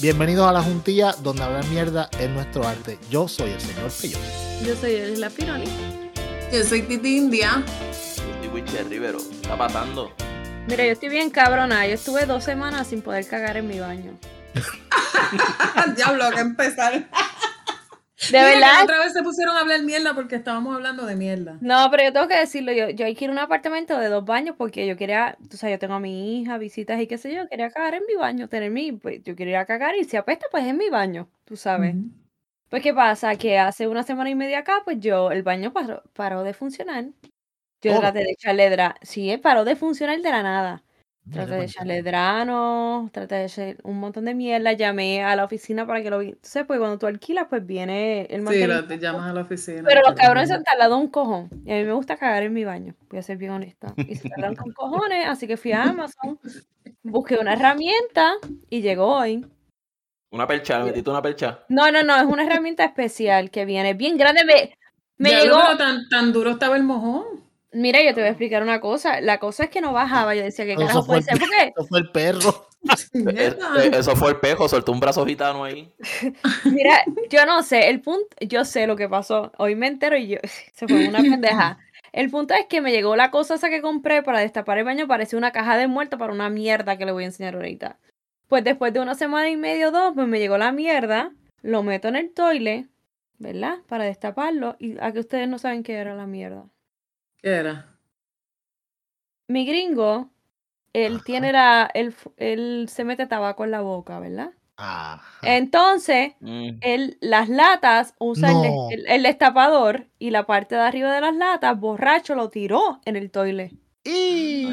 [0.00, 2.98] Bienvenidos a la juntilla donde hablar mierda es nuestro arte.
[3.10, 4.24] Yo soy el señor Peyote.
[4.64, 5.66] Yo soy la Pironi.
[6.50, 7.62] Yo soy Titi India.
[7.66, 9.18] Yo soy Witcher Rivero.
[9.18, 10.10] ¿Qué está pasando?
[10.66, 11.86] Mira, yo estoy bien cabrona.
[11.86, 14.18] Yo estuve dos semanas sin poder cagar en mi baño.
[15.96, 17.06] Diablo, que empezar.
[18.30, 18.76] De Mira, verdad.
[18.78, 21.58] que otra vez se pusieron a hablar mierda porque estábamos hablando de mierda.
[21.60, 24.08] No, pero yo tengo que decirlo, yo, yo hay que ir a un apartamento de
[24.08, 27.18] dos baños porque yo quería, tú sabes, yo tengo a mi hija, visitas y qué
[27.18, 29.94] sé yo, quería cagar en mi baño, tener mi, pues yo quería ir a cagar
[29.96, 31.96] y si apesta, pues en mi baño, tú sabes.
[32.70, 36.02] Pues qué pasa, que hace una semana y media acá, pues yo, el baño paró,
[36.14, 37.06] paró de funcionar.
[37.82, 38.00] Yo Oh.
[38.00, 38.70] traté de echarle
[39.02, 40.84] sí, paró de funcionar de la nada.
[41.30, 45.86] Traté de echarle drano, traté de echar un montón de mierda, llamé a la oficina
[45.86, 46.30] para que lo vi.
[46.30, 49.84] Entonces, pues cuando tú alquilas, pues viene el Sí, lo, te llamas a la oficina.
[49.86, 51.48] Pero los cabrones se han tardado un cojón.
[51.64, 53.92] Y a mí me gusta cagar en mi baño, voy a ser bien honesta.
[53.96, 56.38] Y se tardaron con cojones, así que fui a Amazon,
[57.02, 58.32] busqué una herramienta
[58.68, 59.46] y llegó hoy.
[60.32, 61.64] Una percha, le metiste una percha.
[61.68, 64.42] No, no, no, es una herramienta especial que viene bien grande.
[65.16, 65.76] Me, llegó.
[65.76, 67.24] tan, tan duro estaba el mojón.
[67.72, 69.20] Mira, yo te voy a explicar una cosa.
[69.20, 70.34] La cosa es que no bajaba.
[70.34, 71.38] Yo decía, ¿qué Eso carajo fue puede ser?
[71.38, 72.66] Porque, Eso fue el perro.
[73.12, 75.92] Eh, eh, Eso fue el pejo, soltó un brazo gitano ahí.
[76.64, 79.52] mira, yo no sé, el punto, yo sé lo que pasó.
[79.58, 80.38] Hoy me entero y yo,
[80.72, 81.78] se fue una pendeja.
[82.12, 85.06] El punto es que me llegó la cosa esa que compré para destapar el baño,
[85.06, 87.98] parecía una caja de muerto para una mierda que le voy a enseñar ahorita.
[88.48, 91.82] Pues después de una semana y medio o dos, pues me llegó la mierda, lo
[91.82, 92.88] meto en el toile,
[93.38, 93.78] ¿verdad?
[93.88, 96.64] Para destaparlo, y a que ustedes no saben qué era la mierda.
[97.42, 97.86] ¿Qué era?
[99.48, 100.30] Mi gringo,
[100.94, 101.24] él Ajá.
[101.24, 104.52] tiene la, él, él se mete tabaco en la boca, ¿verdad?
[104.76, 105.20] Ajá.
[105.42, 106.78] Entonces, Mm.
[106.80, 108.88] él, las latas usa el No.
[108.88, 113.16] el, el destapador y la parte de arriba de las latas, borracho, lo tiró en
[113.16, 113.76] el toile.
[114.04, 114.64] Y...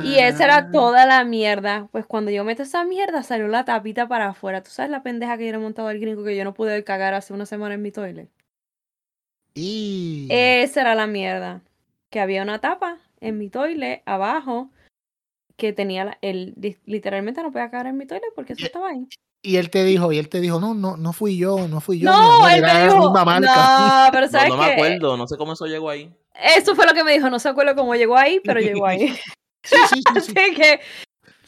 [0.00, 1.88] Y esa era toda la mierda.
[1.92, 4.62] Pues cuando yo meto esa mierda, salió la tapita para afuera.
[4.62, 6.84] ¿Tú sabes la pendeja que yo le he montado al gringo que yo no pude
[6.84, 8.28] cagar hace una semana en mi toile?
[9.58, 10.28] Y...
[10.30, 11.62] Esa era la mierda.
[12.10, 14.70] Que había una tapa en mi toile abajo
[15.56, 18.66] que tenía la- el li- literalmente no podía cagar en mi toile porque eso Y-
[18.66, 19.06] estaba ahí.
[19.42, 21.98] y él te dijo, y él te dijo, no, no, no fui yo, no fui
[21.98, 22.10] yo.
[22.10, 23.46] No, amor, él era me la dijo, misma marca".
[24.06, 24.72] no, pero No, sabes no me qué?
[24.72, 26.12] acuerdo, no sé cómo eso llegó ahí.
[26.56, 29.08] Eso fue lo que me dijo, no se acuerda cómo llegó ahí, pero llegó ahí.
[29.64, 30.32] Sí, sí, sí, sí.
[30.38, 30.80] Así que,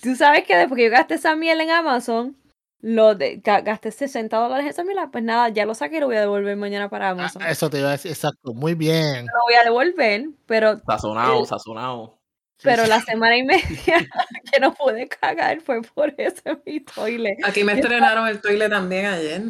[0.03, 2.37] tú sabes que después que yo gasté esa miel en Amazon,
[2.82, 6.00] lo de, ga- gasté 60 dólares en esa miel, pues nada, ya lo saqué y
[6.00, 7.42] lo voy a devolver mañana para Ah, Amazon.
[7.42, 9.26] eso te iba a decir, exacto, muy bien.
[9.26, 12.16] Lo voy a devolver, pero, Sazonado, sazonado.
[12.62, 13.60] Pero la semana y media
[14.52, 17.36] que no pude cagar fue por eso en mi toile.
[17.44, 19.42] Aquí me estrenaron el toile también ayer.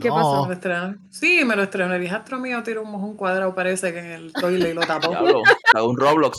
[0.00, 0.46] ¿Qué No, pasó?
[0.46, 1.00] Me estrenaron.
[1.10, 1.94] Sí, me lo estrenó.
[1.94, 5.08] El hijastro mío tiró un mojón cuadrado, parece que en el toile y lo tapó.
[5.10, 5.42] Diablo,
[5.84, 6.38] un Roblox.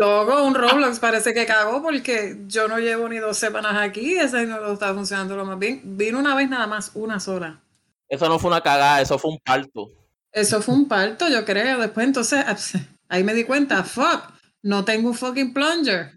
[0.00, 4.16] Luego un Roblox parece que cagó porque yo no llevo ni dos semanas aquí.
[4.16, 5.82] Ese no lo está funcionando lo más bien.
[5.84, 7.60] Vino una vez nada más, una sola.
[8.08, 9.90] Eso no fue una cagada, eso fue un parto.
[10.32, 11.78] Eso fue un parto, yo creo.
[11.78, 12.42] Después entonces,
[13.10, 16.12] ahí me di cuenta, fuck, no tengo un fucking plunger.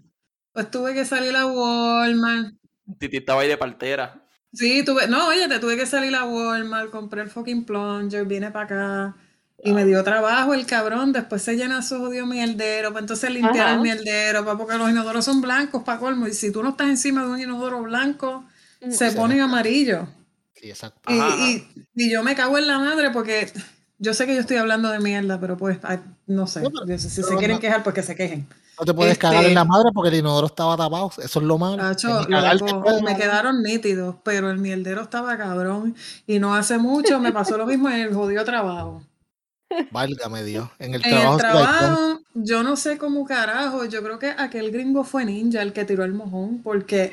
[0.53, 2.55] Pues tuve que salir a Walmart.
[2.97, 4.25] Titi estaba ahí de partera.
[4.53, 8.49] Sí, tuve, no, oye, te tuve que salir a Walmart, compré el fucking plunger, vine
[8.49, 9.15] para acá
[9.63, 11.13] y me dio trabajo el cabrón.
[11.13, 13.75] Después se llena su jodido mierdero, para entonces limpiar Ajá.
[13.75, 16.27] el mierdero, pa, porque los inodoros son blancos para colmo.
[16.27, 18.43] Y si tú no estás encima de un inodoro blanco,
[18.89, 19.15] se Sí.
[19.15, 19.39] ponen.
[20.53, 21.01] Sí, exacto.
[21.11, 23.51] Y, y- y yo me cago en la madre porque
[23.99, 26.61] yo sé que yo estoy hablando de mierda, pero pues, ay, no sé.
[26.61, 27.59] No, pero- si se quieren no.
[27.61, 28.47] quejar, pues que se quejen.
[28.79, 31.11] No te puedes cagar en este- la madre porque el inodoro estaba tapado.
[31.23, 31.77] Eso es lo malo.
[31.77, 35.95] Tacho, loco, me quedaron nítidos, pero el mierdero estaba cabrón.
[36.25, 39.03] Y no hace mucho me pasó lo mismo en el jodido trabajo.
[39.91, 40.69] Válgame Dios.
[40.79, 41.33] En el En trabajo.
[41.33, 45.73] el trabajo, yo no sé cómo carajo, yo creo que aquel gringo fue ninja el
[45.73, 47.11] que tiró el mojón, porque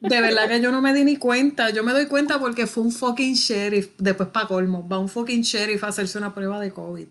[0.00, 1.70] de verdad que yo no me di ni cuenta.
[1.70, 5.42] Yo me doy cuenta porque fue un fucking sheriff, después para colmo, va un fucking
[5.42, 7.06] sheriff a hacerse una prueba de COVID.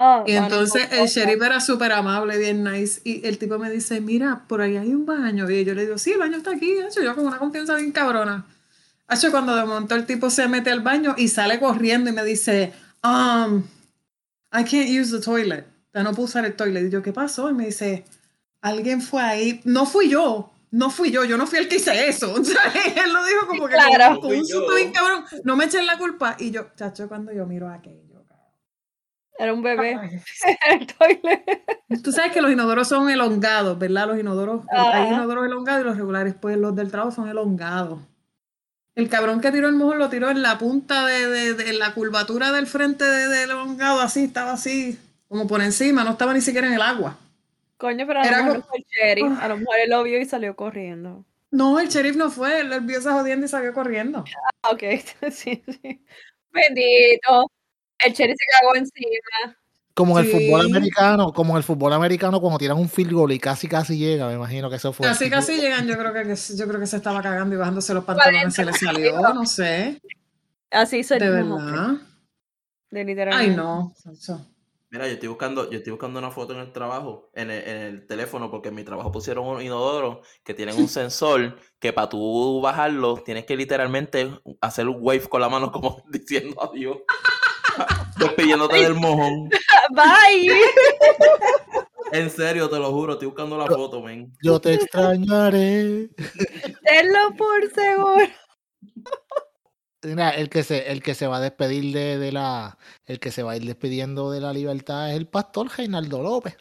[0.00, 3.00] Ah, Y entonces el sheriff era súper amable, bien nice.
[3.02, 5.50] Y el tipo me dice, mira, por ahí hay un baño.
[5.50, 6.78] Y yo le digo, sí, el baño está aquí.
[6.78, 8.46] Hacho, yo con una confianza bien cabrona.
[9.08, 12.22] Hacho, cuando de momento el tipo se mete al baño y sale corriendo y me
[12.24, 12.72] dice,
[13.02, 13.62] um,
[14.52, 15.66] I can't use the toilet.
[15.88, 16.86] O sea, no puedo usar el toilet.
[16.86, 17.50] Y yo, ¿qué pasó?
[17.50, 18.04] Y me dice,
[18.60, 19.60] alguien fue ahí.
[19.64, 20.50] No fui yo.
[20.70, 22.32] No fui yo, yo no fui el que hice eso.
[22.40, 22.60] O sea,
[23.04, 24.20] él lo dijo como que Claro.
[24.20, 25.24] con, un susto bien cabrón.
[25.44, 26.36] No me echen la culpa.
[26.38, 28.46] Y yo, chacho, cuando yo miro aquello, cabrón.
[29.38, 30.22] Era un bebé
[30.70, 31.44] el toile.
[32.02, 34.08] Tú sabes que los inodoros son elongados, ¿verdad?
[34.08, 35.04] Los inodoros, Ajá.
[35.04, 38.00] hay inodoros elongados y los regulares, pues los del trabajo son elongados.
[38.98, 41.94] El cabrón que tiró el mojón lo tiró en la punta de, de- de la
[41.94, 44.98] curvatura del frente de- del elongado, así, estaba así,
[45.28, 47.16] como por encima, no estaba ni siquiera en el agua.
[47.76, 49.38] Coño, pero a lo Era mejor fue el sheriff.
[49.40, 51.24] A lo mejor él lo vio y salió corriendo.
[51.52, 54.24] No, el sheriff no fue, él vio esa jodiendo y salió corriendo.
[54.64, 54.82] Ah, ok,
[55.30, 56.04] sí, sí.
[56.50, 57.52] Bendito.
[58.04, 59.56] El Cherry se cagó encima.
[59.98, 63.32] Como en el fútbol americano, como en el fútbol americano cuando tiran un field goal
[63.32, 65.04] y casi casi llega, me imagino que eso fue.
[65.04, 68.04] Casi, casi llegan, yo creo que, yo creo que se estaba cagando y bajándose los
[68.04, 70.00] pantalones, se le salió, no sé,
[70.70, 71.96] Así soy de verdad.
[72.92, 73.50] De literalmente.
[73.50, 73.92] Ay, no.
[74.90, 77.76] Mira, yo estoy buscando, yo estoy buscando una foto en el trabajo, en el, en
[77.76, 82.08] el teléfono, porque en mi trabajo pusieron un inodoro que tienen un sensor que para
[82.08, 84.30] tú bajarlo tienes que literalmente
[84.60, 86.98] hacer un wave con la mano como diciendo adiós.
[88.18, 89.48] Despidiéndote del mojón.
[89.90, 90.52] Bye.
[92.12, 94.32] En serio, te lo juro, estoy buscando la foto, men.
[94.42, 96.08] Yo te extrañaré.
[96.84, 98.28] Tenlo por seguro.
[100.02, 103.32] Mira, el que se, el que se va a despedir de, de la, el que
[103.32, 106.56] se va a ir despidiendo de la libertad es el pastor Reinaldo López.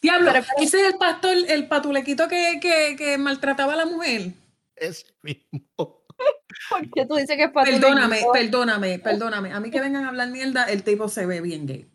[0.00, 4.32] Diablo, ese es el pastor, el patulequito que, que, que maltrataba a la mujer.
[4.76, 6.01] Es mismo.
[6.70, 9.52] Porque tú dices que es para Perdóname, perdóname, perdóname.
[9.52, 11.88] A mí que vengan a hablar mierda, el tipo se ve bien gay.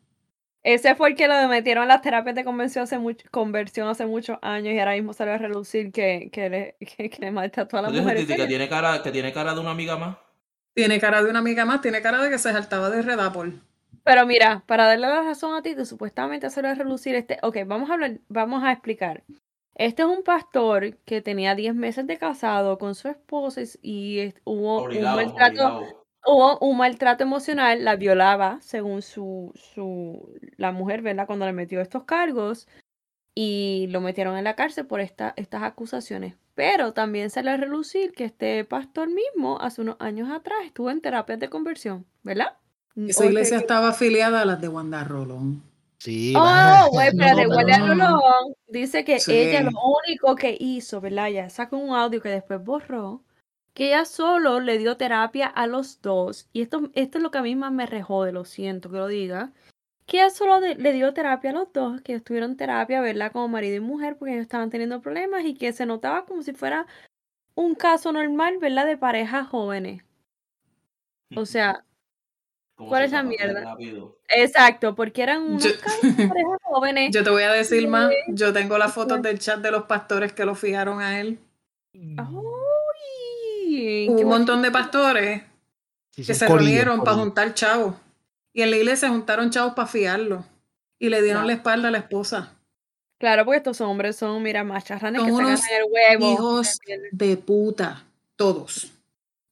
[0.64, 4.06] Ese fue el que lo metieron en las terapias de conversión hace, mucho, conversión hace
[4.06, 7.78] muchos años y ahora mismo salió a relucir que, que, le, que, que le maltrató
[7.78, 8.18] a la ¿Tú mujer.
[8.18, 10.18] dices, Titi, que tiene cara, que tiene cara de una amiga más?
[10.74, 13.62] Tiene cara de una amiga más, tiene cara de que se saltaba de Redapol.
[14.04, 17.40] Pero mira, para darle la razón a ti, de supuestamente hacerlo a relucir este.
[17.42, 19.24] Ok, vamos a hablar, vamos a explicar.
[19.80, 24.84] Este es un pastor que tenía 10 meses de casado con su esposa y- hubo
[24.84, 25.46] un maltrato.
[25.78, 26.08] obligado.
[26.26, 31.26] Hubo un maltrato emocional, la violaba, según su, su, la mujer, ¿verdad?
[31.28, 32.68] Cuando le metió estos cargos
[33.34, 36.36] y lo metieron en la cárcel por esta, estas acusaciones.
[36.56, 40.90] Pero también se le a relucir que este pastor mismo, hace unos años atrás, estuvo
[40.90, 42.58] en terapias de conversión, ¿verdad?
[42.96, 45.62] Esa iglesia que- estaba afiliada a las de Wanda Rolón.
[46.00, 46.34] Sí.
[46.38, 47.08] Oh, güey,
[47.44, 47.48] espérate,
[47.96, 48.20] No,
[48.68, 49.32] dice que Sí.
[49.34, 49.72] ella lo
[50.08, 51.30] único que hizo, ¿verdad?
[51.30, 53.24] Ya sacó un audio que después borró,
[53.74, 56.48] que ella solo le dio terapia a los dos.
[56.54, 59.08] Y esto, esto es lo que a mí más me rejode, lo siento que lo
[59.08, 59.52] diga.
[60.06, 63.32] Que ella solo de- le dio terapia a los dos, que ellos tuvieron terapia, ¿verdad?
[63.32, 66.54] Como marido y mujer, porque ellos estaban teniendo problemas y que se notaba como si
[66.54, 66.88] fuera
[67.56, 68.86] un caso normal, ¿verdad?
[68.86, 70.04] De parejas jóvenes.
[71.36, 71.84] O sea,
[72.78, 73.62] ¿cuál se es la mierda?
[73.64, 74.17] rápido.
[74.30, 77.12] Exacto, porque eran unos Yo- parejas jóvenes.
[77.14, 80.34] Yo te voy a decir más, yo tengo las fotos del chat de los pastores
[80.34, 81.40] que lo fijaron a él.
[81.94, 82.18] Ay,
[84.10, 84.28] un bonito.
[84.30, 85.44] montón de pastores
[86.12, 87.96] Sí, que se reunieron un para juntar chavos.
[88.54, 90.44] Y en la iglesia juntaron chavos para fiarlo.
[90.98, 92.54] Y le dieron la espalda a la esposa.
[93.20, 96.34] Claro, porque estos hombres son, mira, macharranes que Son unos el huevo.
[96.34, 96.80] Hijos
[97.12, 98.04] de puta.
[98.36, 98.92] Todos.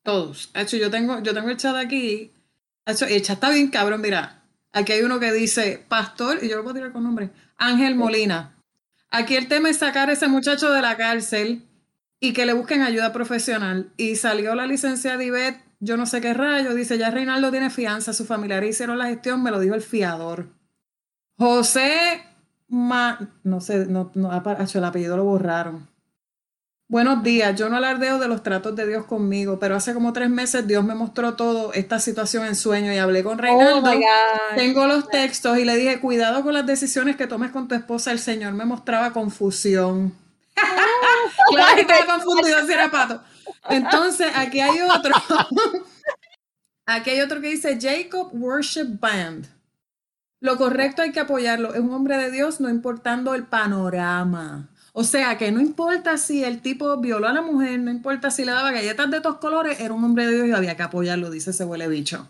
[0.01, 0.51] Todos.
[0.54, 2.31] De hecho, yo tengo, yo tengo el chat aquí.
[2.86, 4.42] De hecho, el chat está bien cabrón, mira.
[4.75, 8.57] Aquí hay uno que dice, pastor, y yo lo puedo tirar con nombre, Ángel Molina.
[9.10, 11.63] Aquí el tema es sacar a ese muchacho de la cárcel
[12.19, 13.94] y que le busquen ayuda profesional.
[13.95, 18.12] Y salió la licenciada Ivette, yo no sé qué rayo, dice, ya Reinaldo tiene fianza,
[18.12, 20.50] sus familiares hicieron la gestión, me lo dijo el fiador.
[21.38, 22.22] José,
[22.68, 25.88] Ma- no sé, no, no, el apellido lo borraron.
[26.88, 30.30] Buenos días, yo no alardeo de los tratos de Dios conmigo, pero hace como tres
[30.30, 33.92] meses Dios me mostró todo esta situación en sueño y hablé con Oh Reinaldo.
[34.56, 38.12] Tengo los textos y le dije, cuidado con las decisiones que tomes con tu esposa.
[38.12, 40.13] El Señor me mostraba confusión.
[41.50, 43.24] claro que estaba confundido si era pato.
[43.68, 45.12] Entonces, aquí hay otro.
[46.86, 49.48] aquí hay otro que dice Jacob Worship Band.
[50.39, 51.74] Lo correcto hay que apoyarlo.
[51.74, 54.70] Es un hombre de Dios, no importando el panorama.
[54.98, 58.46] O sea, que no importa si el tipo violó a la mujer, no importa si
[58.46, 61.30] le daba galletas de todos colores, era un hombre de Dios y había que apoyarlo,
[61.30, 62.30] dice ese huele bicho.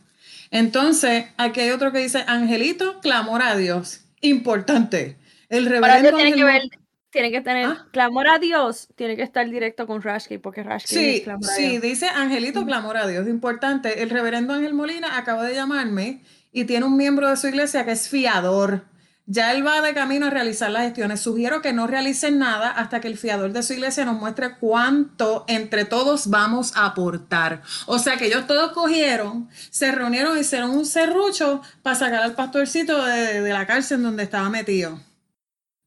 [0.50, 4.02] Entonces, aquí hay otro que dice, Angelito, clamor a Dios.
[4.22, 5.18] Importante.
[5.50, 6.80] El Ahora reverendo tiene que Ángel- ver,
[7.12, 7.86] tiene que tener ¿Ah?
[7.92, 11.54] clamor a Dios, tiene que estar directo con Rashki, porque Rashki es Sí, clamor a
[11.54, 13.28] sí, dice Angelito, clamor a Dios.
[13.28, 14.02] Importante.
[14.02, 17.92] El reverendo Ángel Molina acaba de llamarme y tiene un miembro de su iglesia que
[17.92, 18.86] es fiador.
[19.28, 21.20] Ya él va de camino a realizar las gestiones.
[21.20, 25.46] Sugiero que no realicen nada hasta que el fiador de su iglesia nos muestre cuánto
[25.48, 27.64] entre todos vamos a aportar.
[27.88, 33.04] O sea que ellos todos cogieron, se reunieron, hicieron un serrucho para sacar al pastorcito
[33.04, 35.00] de, de la cárcel donde estaba metido.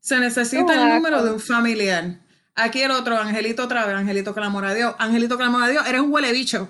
[0.00, 2.18] Se necesita el número de un familiar.
[2.56, 4.96] Aquí el otro, Angelito otra vez, Angelito clamor a Dios.
[4.98, 6.68] Angelito clamor a Dios, eres un huele bicho.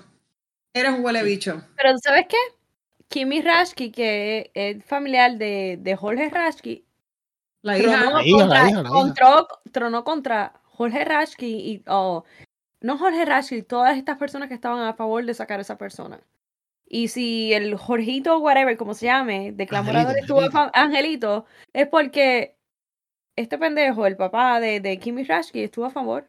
[0.71, 1.63] Eres un huele bicho.
[1.77, 2.37] Pero ¿tú sabes qué?
[3.09, 6.85] Kimi Rashki, que es familiar de, de Jorge Rashki,
[7.61, 8.89] La tronó, hija, La hija, la contra, hija, la hija.
[8.89, 12.23] contró- tronó contra Jorge Rashki y, oh,
[12.81, 16.21] no Jorge Rashki, todas estas personas que estaban a favor de sacar a esa persona.
[16.87, 20.79] Y si el Jorgito, whatever, como se llame, de Clamorador Angelito, estuvo a Angelito.
[20.79, 22.55] Angelito, es porque
[23.35, 26.27] este pendejo, el papá de, de Kimi Rashki, estuvo a favor.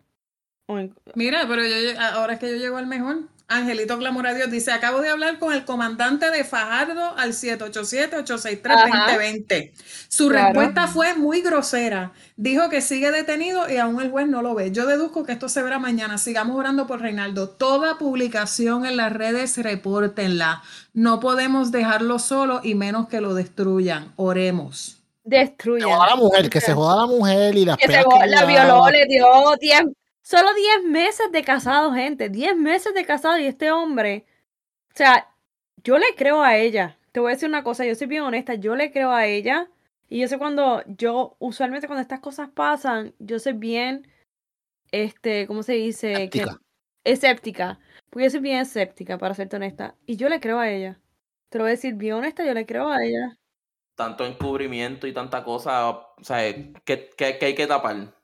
[1.15, 3.21] Mira, pero yo, ahora es que yo llego al mejor.
[3.53, 9.73] Angelito Clamor a Dios dice, acabo de hablar con el comandante de Fajardo al 787-863-2020.
[10.09, 10.47] Su Claro.
[10.61, 12.13] respuesta fue muy grosera.
[12.37, 14.71] Dijo que sigue detenido y aún el juez no lo ve.
[14.71, 16.17] Yo deduzco que esto se verá mañana.
[16.19, 17.49] Sigamos orando por Reinaldo.
[17.49, 20.63] Toda publicación en las redes, repórtenla.
[20.95, 24.13] No podemos dejarlo solo y menos que lo destruyan.
[24.17, 24.99] Oremos.
[25.25, 25.89] Se destruyen.
[25.89, 28.89] joda la mujer, que se joda la mujer y las Que se que la violó,
[28.89, 29.27] le dio
[29.61, 29.83] 10,
[30.23, 32.29] solo 10 meses de casado, gente.
[32.29, 34.25] 10 meses de casado y este hombre,
[34.93, 35.29] o sea,
[35.83, 36.99] yo le creo a ella.
[37.13, 39.69] Te voy a decir una cosa, yo soy bien honesta, yo le creo a ella.
[40.09, 44.09] Y yo sé cuando, yo, usualmente cuando estas cosas pasan, yo soy bien,
[44.93, 46.13] este, ¿cómo se dice?
[46.31, 46.61] Que- Escéptica.
[47.05, 47.79] escéptica.
[48.11, 49.95] Porque yo soy bien escéptica, para serte honesta.
[50.07, 50.99] Y yo le creo a ella.
[51.49, 53.37] Te lo voy a decir bien honesta, yo le creo a ella.
[53.97, 56.39] Tanto encubrimiento y tanta cosa, o sea,
[56.85, 58.15] que, que- que hay que tapar.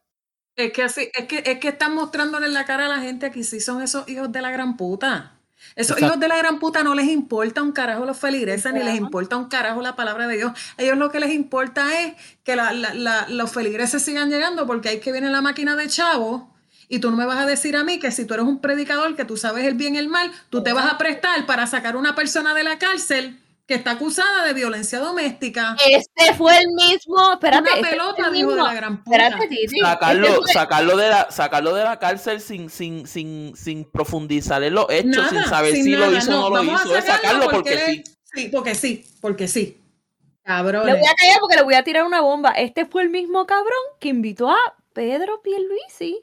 [0.57, 3.31] Es que así, es que, es que están mostrándole en la cara a la gente
[3.31, 5.33] que sí son esos hijos de la gran puta.
[5.75, 6.07] Esos Exacto.
[6.07, 9.37] hijos de la gran puta no les importa un carajo los feligreses, ni les importa
[9.37, 10.53] un carajo la palabra de Dios.
[10.79, 14.67] A ellos lo que les importa es que la- la- la- los feligreses sigan llegando
[14.67, 16.55] porque ahí que viene la máquina de chavo.
[16.89, 19.17] Y tú no me vas a decir a mí que si tú eres un predicador,
[19.17, 21.97] que tú sabes el bien y el mal, tú te vas a prestar para sacar
[21.97, 25.77] una persona de la cárcel que está acusada de violencia doméstica.
[25.89, 29.17] Este fue el mismo, espérate, una este pelota, el dijo de la gran puta.
[29.27, 29.59] Espérate.
[29.83, 34.63] Sacarlo, este fue- sacarlo de la, sacarlo de la cárcel sin, sin, sin, sin profundizar
[34.63, 36.97] en los hechos, Nada, sin saber sin si lo hizo o no lo hizo.
[36.97, 38.05] Es sacarlo porque él sí.
[38.35, 39.83] Sí, porque sí, porque sí.
[39.83, 40.95] Le Cabrones.
[41.01, 42.51] voy a callar porque le voy a tirar una bomba.
[42.53, 44.57] Este fue el mismo cabrón que invitó a
[44.93, 46.21] Pedro Pierluisi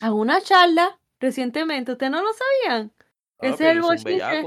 [0.00, 1.90] a una charla recientemente.
[1.90, 2.92] ¿Ustedes no lo sabían?
[3.40, 4.42] Ah, Ese es el bochinche.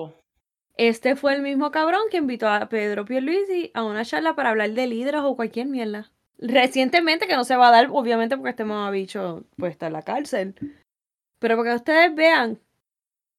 [0.77, 4.71] Este fue el mismo cabrón que invitó a Pedro Pierluisi a una charla para hablar
[4.71, 6.11] de líderes o cualquier mierda.
[6.37, 10.01] Recientemente, que no se va a dar, obviamente, porque este mamabicho pues está en la
[10.01, 10.53] cárcel.
[11.39, 12.59] Pero para que ustedes vean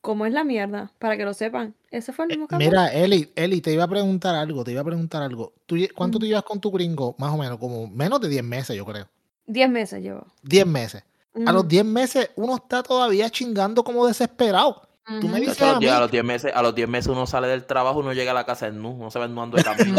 [0.00, 1.74] cómo es la mierda, para que lo sepan.
[1.90, 2.66] Ese fue el mismo cabrón.
[2.66, 5.52] Eh, Mira, Eli, Eli, te iba a preguntar algo, te iba a preguntar algo.
[5.66, 6.20] ¿Tú lle- ¿Cuánto Mm.
[6.20, 7.14] tú llevas con tu gringo?
[7.18, 9.06] Más o menos, como menos de 10 meses, yo creo.
[9.46, 10.26] Diez meses llevo.
[10.42, 11.02] 10 meses.
[11.44, 14.85] A los Ujú, 10 meses uno está todavía chingando como desesperado.
[15.20, 17.06] Tú me dices a los mí, diez- a los 10 meses, a los 10 meses
[17.08, 19.56] uno sale del trabajo, uno llega a la casa en nu, uno se va nuando
[19.56, 19.96] de camino.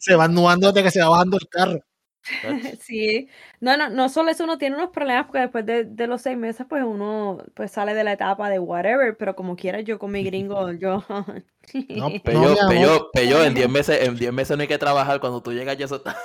[0.00, 1.80] Se van nudando desde que se va bajando el carro.
[2.80, 3.28] Sí,
[3.60, 6.36] no, no, no solo eso, uno tiene unos problemas porque después de, de los seis
[6.36, 10.10] meses, pues uno pues sale de la etapa de whatever, pero como quiera yo con
[10.12, 11.02] mi gringo, yo...
[11.88, 12.22] No, amor.
[12.22, 15.20] pello, pello, en 10 meses, en 10 meses no hay que trabajar.
[15.20, 16.16] Cuando tú llegas ya eso está,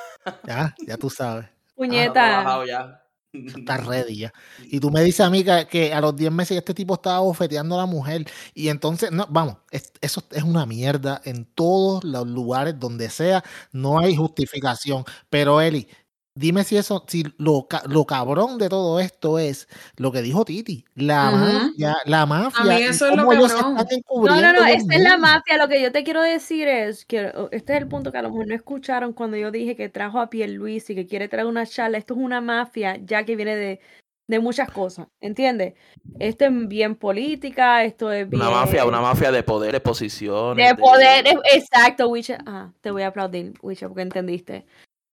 [0.46, 1.46] Ya, ya tú sabes.
[1.75, 2.13] Puñeta.
[2.13, 3.01] trabajado ya.
[3.44, 4.34] Está ready ya.
[4.70, 7.20] Y tú me dices a mí que, que a los 10 meses este tipo estaba
[7.20, 8.25] bofeteando a la mujer.
[8.54, 13.44] Y entonces, no, vamos, es- eso es una mierda en todos los lugares donde sea.
[13.72, 15.04] No hay justificación.
[15.30, 15.88] Pero Eli,
[16.36, 20.44] dime si eso, si lo, ca- lo cabrón de todo esto es lo que dijo
[20.46, 20.86] Titi.
[20.96, 22.80] La mafia, la mafia.
[22.80, 23.77] y eso es lo cómo ellos se cabrón.
[23.77, 25.58] están No, encubriendo no, no, esta es la mafia.
[25.58, 28.30] Lo que yo te quiero decir es que este es el punto que a lo
[28.30, 31.65] mejor no escucharon cuando yo dije que trajo a Pierluisi y que quiere traer una
[31.65, 31.98] charla.
[31.98, 33.80] Esto es una mafia ya que viene de,
[34.27, 35.75] de muchas cosas, ¿entiendes?
[36.20, 38.42] Esto es bien política, esto es bien...
[38.42, 40.68] Una mafia, una mafia de poder, de posiciones.
[40.68, 42.39] De poder, es- exacto, Wicha.
[42.46, 44.65] Ah, te voy a aplaudir, Wicha, porque entendiste.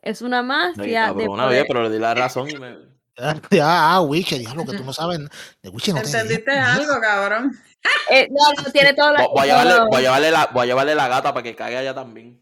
[0.03, 1.61] Es una mafia de cabrona, poder.
[1.61, 2.77] oye, pero le di la razón y me...
[3.63, 5.21] Ah, Wiche, diablo, que tú no sabes.
[5.63, 7.53] De Wiche no te ¿Entendiste algo, cabrón?
[8.11, 9.23] Eh, no, no tiene toda la.
[9.23, 11.43] Voy, voy a llevarle, todo- voy, a llevarle la, voy a llevarle la gata para
[11.43, 12.41] que caiga allá también.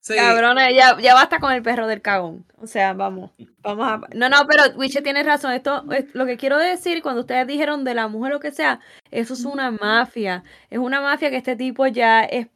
[0.00, 0.16] Sí.
[0.16, 2.46] Cabrona, ya, ya basta con el perro del cagón.
[2.56, 3.32] O sea, vamos.
[3.58, 4.00] Vamos a.
[4.14, 5.52] No, no, pero Wiche tiene razón.
[5.52, 8.80] Esto es lo que quiero decir cuando ustedes dijeron de la mujer lo que sea.
[9.10, 10.42] Eso es una mafia.
[10.70, 12.46] Es una mafia que este tipo ya es-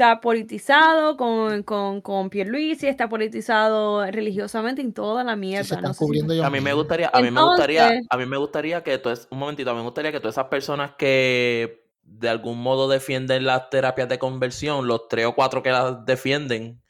[0.00, 5.64] está politizado con, con, con Pierluisi, está politizado religiosamente en toda la Sí, mierda.
[5.64, 7.90] se están no sé si- cubriendo ellos A mí me gustaría, a mí me gustaría,
[8.08, 10.46] a mí me gustaría que todas, un momentito, a mí me gustaría que todas esas
[10.46, 15.70] personas que de algún modo defienden las terapias de conversión, los tres o cuatro que
[15.70, 16.80] las defienden,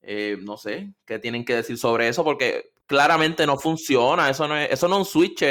[0.00, 4.56] eh, no sé, qué tienen que decir sobre eso, porque claramente no funciona, eso no
[4.56, 5.42] es, eso no es un switch,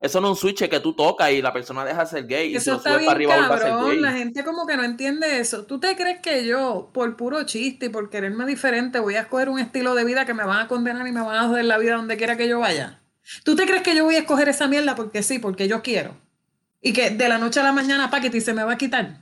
[0.00, 2.52] eso no es un switch que tú tocas y la persona deja de ser gay
[2.52, 4.00] y Eso lo está subes para bien arriba vuelve a ser cabrón, gay.
[4.00, 5.64] la gente como que no entiende eso.
[5.64, 9.48] ¿Tú te crees que yo, por puro chiste y por quererme diferente, voy a escoger
[9.48, 11.78] un estilo de vida que me van a condenar y me van a joder la
[11.78, 13.00] vida donde quiera que yo vaya?
[13.44, 16.16] ¿Tú te crees que yo voy a escoger esa mierda porque sí, porque yo quiero?
[16.80, 19.20] Y que de la noche a la mañana, Paquiti, se me va a quitar.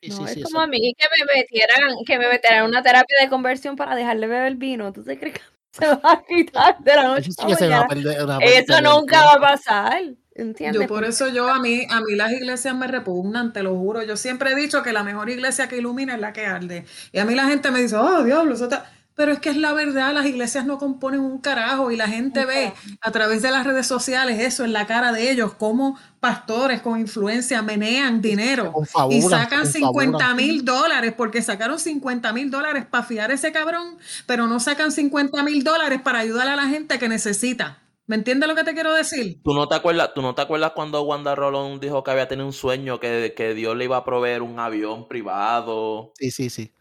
[0.00, 2.60] Sí, No, sí, es sí, como eso- a mí que me metieran, que me metieran
[2.60, 4.92] en una terapia de conversión para dejarle beber vino.
[4.92, 5.40] ¿Tú te crees que
[5.78, 7.86] se va a quitar de la noche eso a sí la que se va a
[7.86, 7.88] mañana?
[7.88, 8.24] perder.
[8.24, 10.02] una- Eso perder nunca va a pasar.
[10.34, 10.82] ¿Entiendes?
[10.82, 14.02] Yo por eso yo, a mí, a mí las iglesias me repugnan, te lo juro.
[14.04, 16.84] Yo siempre he dicho que la mejor iglesia que ilumina es la que arde.
[17.12, 18.86] Y a mí la gente me dice, oh, diablo, eso está...
[19.18, 22.46] Pero es que es la verdad, las iglesias no componen un carajo y la gente
[22.46, 26.82] ve a través de las redes sociales eso en la cara de ellos, cómo pastores
[26.82, 28.72] con influencia menean dinero
[29.10, 33.98] y sacan 50 mil dólares porque sacaron 50 mil dólares para fiar a ese cabrón,
[34.26, 37.82] pero no sacan 50 mil dólares para ayudar a la gente que necesita.
[38.06, 39.40] ¿Me entiendes lo que te quiero decir?
[39.42, 42.46] ¿Tú no te acuerdas, tú no te acuerdas cuando Wanda Rolón dijo que había tenido
[42.46, 46.12] un sueño que, que Dios le iba a proveer un avión privado?
[46.20, 46.72] Sí, sí, sí.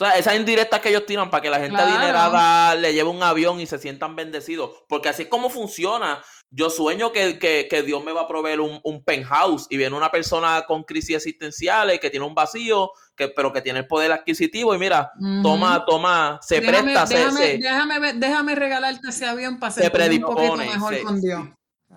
[0.00, 3.22] O sea, esas indirectas que ellos tiran para que la gente adinerada le lleve un
[3.22, 4.70] avión y se sientan bendecidos.
[4.88, 6.22] Porque así es como funciona.
[6.48, 10.10] Yo sueño que, que, Dios me va a proveer un, un, penthouse y viene una
[10.10, 14.74] persona con crisis existenciales que tiene un vacío, que, pero que tiene el poder adquisitivo
[14.74, 17.04] y mira, toma, toma, se presta.
[17.04, 21.42] Déjame, déjame, déjame, regalarte ese avión para ser un poquito mejor con Dios.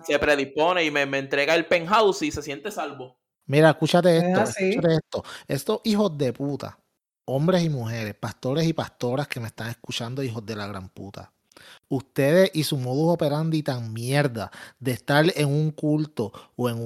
[0.04, 3.16] Se predispone y me, me, entrega el penthouse y se siente salvo.
[3.46, 5.24] Mira, escúchate esto, escúchate esto.
[5.48, 6.78] Estos hijos de puta
[7.26, 11.32] hombres y mujeres, pastores y pastoras que me están escuchando, hijos de la gran puta.
[11.88, 14.50] Ustedes y su modus operandi tan mierda
[14.80, 16.78] de estar en un culto o en,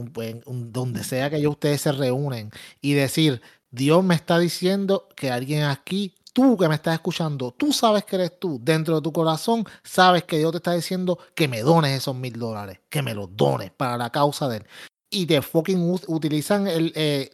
[0.45, 3.40] un, donde sea que ellos ustedes se reúnen y decir,
[3.71, 8.16] Dios me está diciendo que alguien aquí, tú que me estás escuchando, tú sabes que
[8.16, 11.97] eres tú, dentro de tu corazón sabes que Dios te está diciendo que me dones
[11.97, 14.66] esos mil dólares, que me los dones para la causa de él
[15.11, 17.31] y te fucking utilizan el, eh,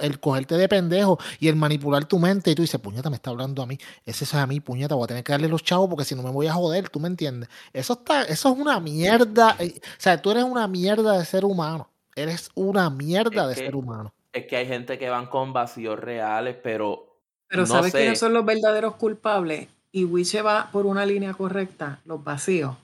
[0.00, 3.30] el cogerte de pendejo y el manipular tu mente y tú dices, puñeta, me está
[3.30, 5.88] hablando a mí, ese es a mí, puñeta, voy a tener que darle los chavos
[5.88, 7.48] porque si no me voy a joder, ¿tú me entiendes?
[7.72, 11.44] Eso está, eso es una mierda, eh, o sea, tú eres una mierda de ser
[11.44, 14.12] humano, eres una mierda de ser humano.
[14.32, 17.04] Es que hay gente que van con vacíos reales, pero...
[17.48, 19.68] Pero ¿sabes quiénes son los verdaderos culpables?
[19.92, 22.74] Y Wiche va por una línea correcta, los vacíos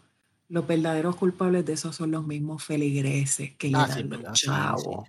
[0.53, 5.09] los verdaderos culpables de eso son los mismos feligreses que le ah, dan los chavos.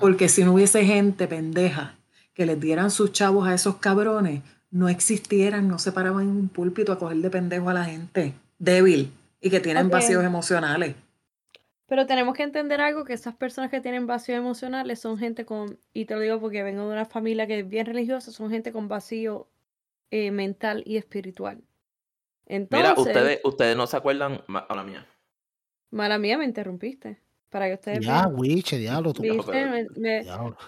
[0.00, 1.98] Porque si no hubiese gente pendeja
[2.32, 6.48] que les dieran sus chavos a esos cabrones, no existieran, no se paraban en un
[6.48, 10.96] púlpito a coger de pendejo a la gente débil y que tienen vacíos emocionales.
[11.86, 15.78] Pero tenemos que entender algo, que esas personas que tienen vacíos emocionales son gente con,
[15.92, 18.72] y te lo digo porque vengo de una familia que es bien religiosa, son gente
[18.72, 19.50] con vacío
[20.10, 21.62] eh, mental y espiritual.
[22.48, 25.06] Mira, ustedes, ustedes no se acuerdan, mala mía.
[25.90, 27.20] Mala mía, me interrumpiste.
[27.50, 29.14] Para que ustedes Ya, wiche, diablo.
[29.14, 29.22] Tú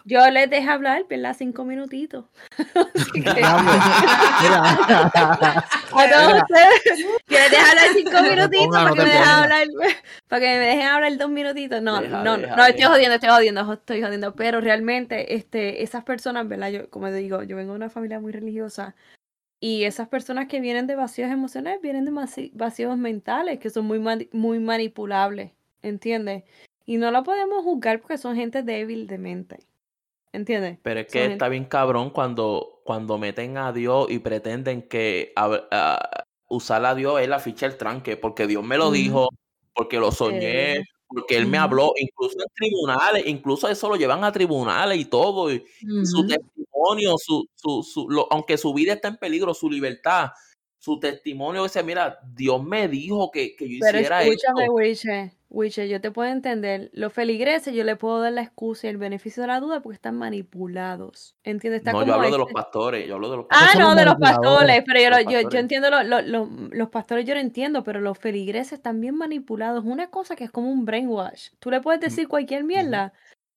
[0.07, 1.37] Yo les dejé hablar, ¿verdad?
[1.39, 2.25] Cinco minutitos.
[3.15, 3.71] diablo.
[5.93, 7.05] A todos ustedes.
[7.29, 9.67] Yo les dejé hablar cinco minutitos para, que me dejen hablar,
[10.29, 11.83] para que me dejen hablar dos minutitos.
[11.83, 14.35] No, no, no, estoy jodiendo, estoy jodiendo, estoy jodiendo.
[14.35, 16.71] Pero realmente, este, esas personas, ¿verdad?
[16.71, 18.95] Yo, como digo, yo vengo de una familia muy religiosa.
[19.63, 24.01] Y esas personas que vienen de vacíos emocionales vienen de vacíos mentales, que son muy,
[24.33, 26.45] muy manipulables, ¿entiendes?
[26.87, 29.59] Y no lo podemos juzgar porque son gente débil de mente,
[30.33, 30.79] ¿entiendes?
[30.83, 35.35] Pero es que está bien cabrón cuando, cuando meten a Dios y pretenden que
[36.49, 39.29] usar a Dios es la ficha del tranque, porque Dios me lo dijo,
[39.75, 44.31] porque lo soñé, porque él me habló, incluso en tribunales, incluso eso lo llevan a
[44.33, 45.65] tribunales y todo, y,
[46.05, 50.31] su testimonio, su, su, su aunque su vida está en peligro, su libertad,
[50.79, 54.73] su testimonio dice, mira, Dios me dijo que, que yo hiciera escúchame, esto.
[54.73, 56.91] Wiche, yo te puedo entender.
[56.93, 59.97] Los feligreses yo le puedo dar la excusa y el beneficio de la duda porque
[59.97, 61.35] están manipulados.
[61.43, 61.85] ¿Entiendes?
[61.85, 63.09] no, yo hablo de los pastores.
[63.09, 63.75] Yo hablo de los pastores.
[63.75, 64.85] Ah, no, de los pastores.
[64.87, 69.85] Pero yo, yo, entiendo, los pastores yo lo entiendo, pero los feligreses están bien manipulados.
[69.85, 71.51] Una cosa que es como un brainwash.
[71.59, 73.13] Tú le puedes decir cualquier mierda.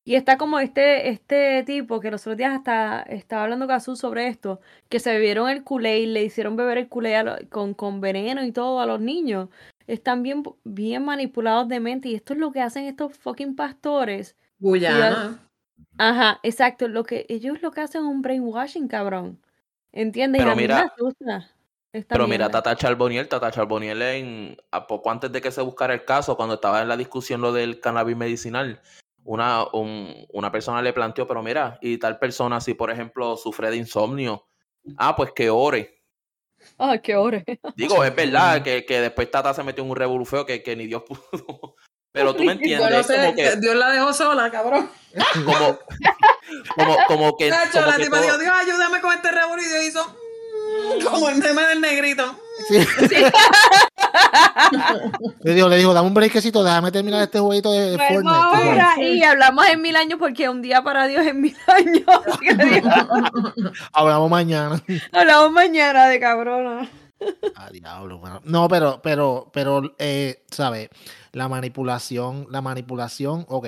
[0.05, 4.27] Y está como este, este tipo que los otros días hasta estaba hablando con sobre
[4.27, 8.43] esto, que se bebieron el culé y le hicieron beber el culé con, con veneno
[8.43, 9.47] y todo a los niños
[9.87, 14.35] están bien, bien manipulados de mente y esto es lo que hacen estos fucking pastores.
[14.59, 15.39] Guyana.
[15.97, 16.87] Ajá, exacto.
[16.87, 19.39] Lo que ellos lo que hacen es un brainwashing, cabrón.
[19.91, 20.41] ¿Entiendes?
[20.41, 20.93] Pero mira,
[22.07, 26.05] pero mira, Tata Charboniel, Tata Charboniel en, a poco antes de que se buscara el
[26.05, 28.81] caso, cuando estaba en la discusión lo del cannabis medicinal,
[29.23, 33.77] una, una persona le planteó, pero mira, y tal persona si por ejemplo sufre de
[33.77, 34.47] insomnio,
[34.97, 36.02] ah, pues que ore.
[36.77, 37.43] Ah, qué ore.
[37.75, 40.87] Digo, es verdad que, que después Tata se metió en un revolufeo que, que ni
[40.87, 41.75] Dios pudo.
[42.13, 43.07] Pero tú me entiendes.
[43.07, 44.89] como que, Dios la dejó sola, cabrón.
[45.33, 45.79] Como,
[46.75, 47.49] como, como que.
[47.49, 49.81] Nacho, como la tipa dijo, Dios, ayúdame con este revolufeo.
[49.81, 50.05] Y hizo.
[50.05, 52.39] Mm", como el tema del negrito.
[52.67, 52.77] Sí.
[55.41, 59.13] le, dijo, le dijo, dame un breakcito, déjame terminar este jueguito de, pues Fortnite.
[59.13, 62.03] y hablamos en mil años porque un día para Dios es mil años.
[63.93, 64.81] hablamos mañana.
[65.11, 66.89] Hablamos mañana de cabrona.
[67.55, 68.41] Ah, diablo, bueno.
[68.43, 70.89] No, pero, pero, pero, eh, ¿sabes?
[71.31, 73.67] La manipulación, la manipulación, ok.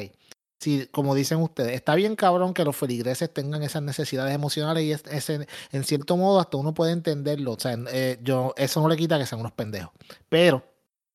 [0.60, 4.92] Sí, como dicen ustedes, está bien cabrón que los feligreses tengan esas necesidades emocionales y
[4.92, 7.54] es, en cierto modo hasta uno puede entenderlo.
[7.54, 9.92] O sea, eh, yo, eso no le quita que sean unos pendejos.
[10.30, 10.66] Pero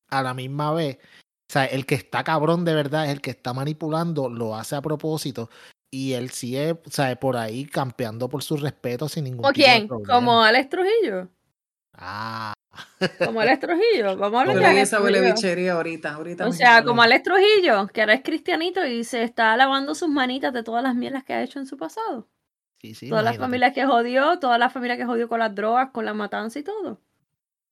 [0.09, 3.31] a la misma vez, o sea, el que está cabrón de verdad es el que
[3.31, 5.49] está manipulando, lo hace a propósito
[5.91, 9.67] y él sigue, o sea, por ahí campeando por su respeto sin ningún ¿Como tipo
[9.67, 9.89] de quién?
[9.89, 10.15] problema.
[10.15, 11.29] Como Alex Trujillo.
[11.95, 12.53] Ah,
[13.25, 14.17] Como Alex Trujillo.
[14.17, 17.03] Vamos a hablar de Alex esa huele bichería ahorita, ahorita O sea, como.
[17.03, 20.95] Alex Trujillo, que ahora es cristianito y se está lavando sus manitas de todas las
[20.95, 22.29] mierdas que ha hecho en su pasado.
[22.81, 25.91] sí, sí, todas las familias que jodió, toda la familia que jodió con las drogas,
[25.91, 27.01] con la matanza y todo.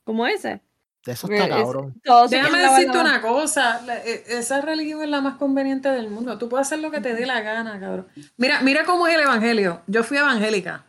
[0.04, 0.62] Como ese.
[1.06, 1.94] Eso está es- cabrón.
[2.28, 6.36] Déjame decirte una cosa, la- e- esa religión es la más conveniente del mundo.
[6.38, 8.08] Tú puedes hacer lo que te dé la gana, cabrón.
[8.36, 9.80] Mira, mira cómo es el evangelio.
[9.86, 10.84] Yo fui evangélica.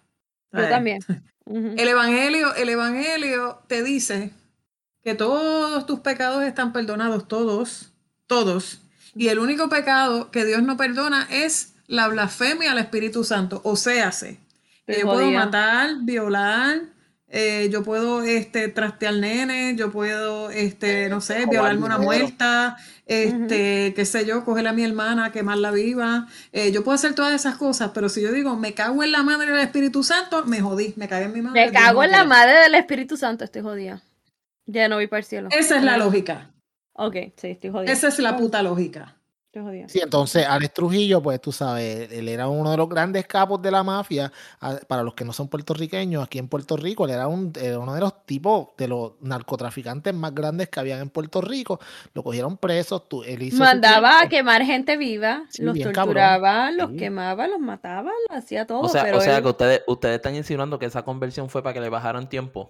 [0.51, 1.05] Yo ¿sabes?
[1.49, 4.31] El evangelio, el evangelio te dice
[5.03, 7.91] que todos tus pecados están perdonados, todos,
[8.27, 8.81] todos.
[9.15, 13.61] Y el único pecado que Dios no perdona es la blasfemia al Espíritu Santo.
[13.63, 14.37] O sea, que
[14.85, 16.81] Estoy yo puedo matar, violar,
[17.31, 23.93] eh, yo puedo este, trastear nene, yo puedo, este, no sé, violarme una muerta, este,
[23.93, 26.27] qué sé yo, cogerle a mi hermana, quemarla viva.
[26.51, 29.21] Eh, yo puedo hacer todas esas cosas, pero si yo digo, me cago en la
[29.21, 31.67] madre del Espíritu Santo, me jodí, me cagué en mi madre.
[31.67, 34.01] Me cago en la madre del Espíritu Santo, estoy jodida.
[34.65, 35.49] Ya no voy para el cielo.
[35.51, 36.51] Esa es la lógica.
[36.93, 37.91] Ok, sí, estoy jodida.
[37.91, 39.18] Esa es la puta lógica.
[39.87, 43.71] Sí, entonces Alex Trujillo, pues tú sabes, él era uno de los grandes capos de
[43.71, 44.31] la mafia.
[44.87, 47.95] Para los que no son puertorriqueños, aquí en Puerto Rico, él era, un, era uno
[47.95, 51.79] de los tipos de los narcotraficantes más grandes que habían en Puerto Rico.
[52.13, 53.01] Lo cogieron preso.
[53.01, 55.93] tú- él hizo Mandaba a quemar gente viva, Sí, los cabrón.
[55.93, 56.97] torturaba, los Sí.
[56.97, 58.81] quemaba, los mataba, lo hacía todo.
[58.81, 61.63] O sea, pero o sea él- que ustedes, ustedes están insinuando que esa conversión fue
[61.63, 62.69] para que le bajaran tiempo.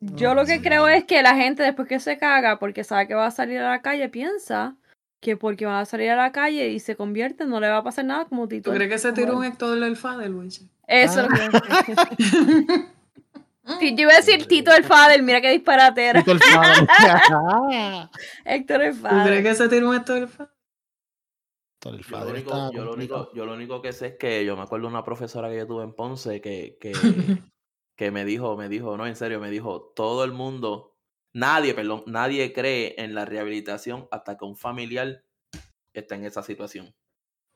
[0.00, 3.14] Yo lo que creo es que la gente después que se caga porque sabe que
[3.14, 4.76] va a salir a la calle piensa
[5.20, 7.84] que porque va a salir a la calle y se convierte no le va a
[7.84, 8.70] pasar nada como Tito.
[8.70, 10.66] ¿Tú crees que se tiró un Héctor del Fader, Luis?
[10.86, 11.28] Eso
[13.62, 13.78] Ah.
[13.80, 16.20] yo iba a decir Tito el Fader, mira qué disparatera.
[16.20, 16.88] Tito el Fader.
[18.44, 20.50] Héctor el ¿Tú crees que se tiró un Héctor del Fader?
[21.78, 24.62] Tito el Yo lo, yo, único, yo lo único que sé es que yo me
[24.62, 26.92] acuerdo de una profesora que yo tuve en Ponce que, que,
[27.96, 30.89] que me dijo, me dijo, no, en serio, me dijo, todo el mundo,
[31.32, 35.24] nadie, perdón, nadie cree en la rehabilitación hasta que un familiar
[35.92, 36.94] está en esa situación.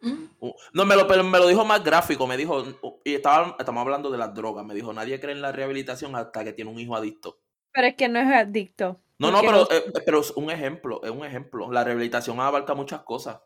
[0.01, 0.25] Mm.
[0.41, 3.57] Uh, No, me lo, pero me lo dijo más gráfico, me dijo, uh, y estaba,
[3.59, 6.71] estamos hablando de las drogas, me dijo, nadie cree en la rehabilitación hasta que tiene
[6.71, 7.41] un hijo adicto.
[7.73, 9.01] Pero es que no es adicto.
[9.19, 11.71] No, no, pero, eh, pero es un ejemplo, es un ejemplo.
[11.73, 13.41] La rehabilitación abarca muchas cosas.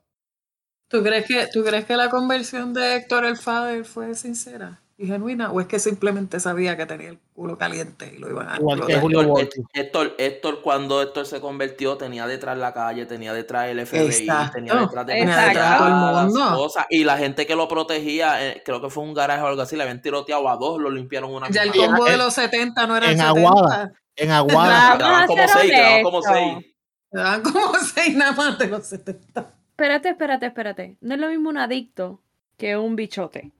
[0.89, 5.07] ¿Tú crees, que, ¿Tú crees que la conversión de Héctor el Fader fue sincera y
[5.07, 5.53] genuina?
[5.53, 9.01] ¿O es que simplemente sabía que tenía el culo caliente y lo iban a explotar?
[9.01, 9.65] Julio Héctor.
[9.73, 14.53] Héctor, Héctor, cuando Héctor se convirtió, tenía detrás la calle, tenía detrás el FBI, Exacto.
[14.55, 16.57] tenía detrás de Tenía detrás a todo el las mundo.
[16.57, 16.87] cosas.
[16.91, 19.77] Y la gente que lo protegía, eh, creo que fue un garaje o algo así,
[19.77, 22.97] le habían tiroteado a dos, lo limpiaron una Ya el combo de los 70 no
[22.97, 23.29] era en 70.
[23.49, 23.93] Aguada.
[24.17, 25.23] En Aguada.
[25.23, 26.67] A como seis, quedaban como seis.
[27.13, 29.47] Eran como 6 nada más de los 70.
[29.71, 30.97] Espérate, espérate, espérate.
[31.01, 32.21] No es lo mismo un adicto
[32.57, 33.53] que un bichote.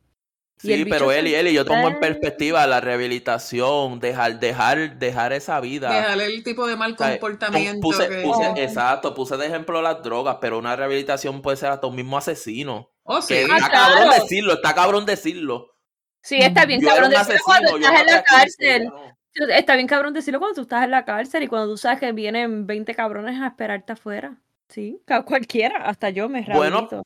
[0.61, 5.33] Y Sí, pero bicho Eli, Eli, yo tomo en perspectiva la rehabilitación, dejar, dejar, dejar
[5.33, 5.91] esa vida.
[5.91, 8.23] Dejarle el tipo de mal O sea, comportamiento puse- que...
[8.25, 8.55] puse- Oh.
[8.57, 12.91] exacto, puse de ejemplo las drogas, pero una rehabilitación puede ser hasta un mismo asesino.
[13.05, 13.35] Oh, sí.
[13.35, 13.95] Que Ah, está claro.
[13.95, 15.75] cabrón decirlo, está cabrón decirlo.
[16.23, 18.35] Sí, está bien Yo cabrón decirlo cuando asesino, estás en la a 15,
[18.67, 18.85] cárcel.
[18.87, 19.19] no.
[19.55, 22.11] Está bien cabrón decirlo cuando tú estás en la cárcel y cuando tú sabes que
[22.11, 24.37] vienen 20 cabrones a esperarte afuera.
[24.69, 27.03] Sí, cualquiera, hasta yo me Bueno, rehabilito.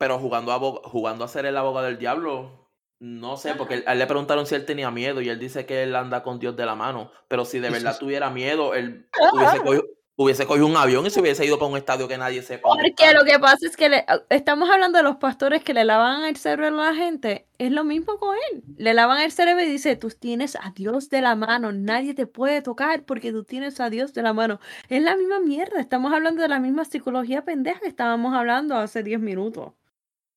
[0.00, 0.58] Pero jugando a,
[0.88, 4.46] jugando a ser el abogado del diablo, no sé, porque él- a él le preguntaron
[4.46, 7.10] si él tenía miedo y él dice que él anda con Dios de la mano.
[7.28, 9.84] Pero si de verdad tuviera miedo, él hubiese cogido,
[10.16, 12.70] hubiese cogido un avión y se hubiese ido para un estadio que nadie sepa.
[12.70, 16.24] Porque lo que pasa es que le- estamos hablando de los pastores que le lavan
[16.24, 17.46] el cerebro a la gente.
[17.58, 18.62] Es lo mismo con él.
[18.78, 21.72] Le lavan el cerebro y dice, tú tienes a Dios de la mano.
[21.72, 24.60] Nadie te puede tocar porque tú tienes a Dios de la mano.
[24.88, 25.78] Es la misma mierda.
[25.78, 29.72] Estamos hablando de la misma psicología pendeja que estábamos hablando hace 10 minutos.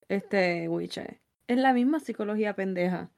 [0.07, 1.21] Este, Wiche.
[1.47, 3.09] Es la misma psicología pendeja.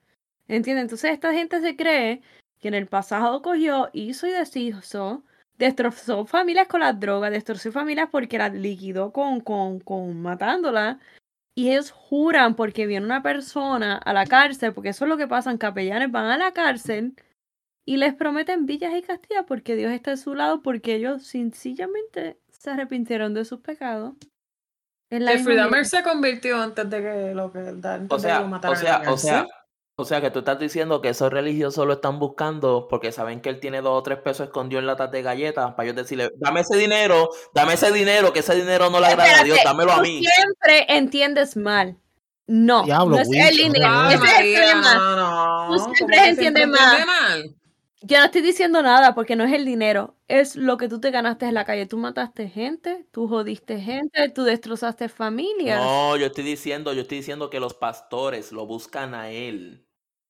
[0.48, 0.84] ¿Entiendes?
[0.84, 2.21] Entonces esta gente se cree
[2.60, 5.24] que en el pasado cogió, hizo y deshizo,
[5.58, 10.98] destrozó familias con las drogas, destrozó familias porque las liquidó con, con, con matándolas.
[11.56, 15.28] Y ellos juran porque viene una persona a la cárcel, porque eso es lo que
[15.28, 17.15] pasa, capellanes van a la cárcel
[17.86, 22.38] y les prometen villas y castillas porque Dios está a su lado, porque ellos sencillamente
[22.50, 24.15] se arrepintieron de sus pecados.
[25.23, 25.84] Dahmer mierda.
[25.86, 27.60] se convirtió antes de que lo que
[28.10, 29.47] O sea, que lo mataran o sea, o sea.
[29.97, 33.47] O sea que tú estás diciendo que esos religiosos lo están buscando porque saben que
[33.47, 36.60] él tiene dos o tres pesos escondidos en latas de galletas para ellos decirle, dame
[36.62, 39.95] ese dinero, dame ese dinero, que ese dinero no le agrada a Dios, dámelo a
[39.97, 40.21] tú mí.
[40.25, 41.97] siempre entiendes mal.
[42.45, 43.88] No, Diablo, no es el dinero.
[43.89, 44.93] no, Ese es el problema.
[44.95, 47.06] no, no, Tú ¿cómo siempre que entiendes entiende mal.
[47.08, 47.56] mal?
[48.01, 51.12] Yo no estoy diciendo nada porque no es el dinero, es lo que tú te
[51.12, 51.86] ganaste en la calle.
[51.86, 55.79] Tú mataste gente, tú jodiste gente, tú destrozaste familias.
[55.81, 59.86] No, yo estoy diciendo, yo estoy diciendo que los pastores lo buscan a él.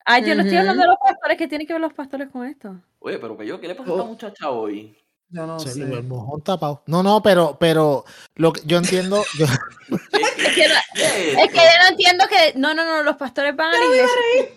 [0.06, 1.38] Ah, yo no estoy hablando de los pastores.
[1.38, 2.75] ¿Qué tienen que ver los pastores con esto?
[2.99, 4.08] Oye, pero que yo, ¿qué le pasa a esta Oh.
[4.08, 4.97] muchacha hoy?
[5.30, 5.80] Yo no Se sé.
[5.80, 6.84] le ve el mojón tapado.
[6.86, 9.47] No, no, pero, pero lo que yo entiendo, yo,
[9.89, 12.58] ¿Qué- Es que, no, es que yo no entiendo que.
[12.58, 14.56] No, no, no, los pastores van a la iglesia.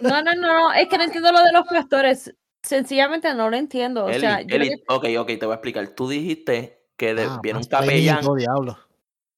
[0.00, 2.34] No, no, no, no, es que no entiendo lo de los pastores.
[2.62, 4.04] Sencillamente no lo entiendo.
[4.04, 5.88] O Eli, sea, yo Eli, ok, ok, te voy a explicar.
[5.88, 8.78] Tú dijiste que de- ah, viene un capellán, diablo.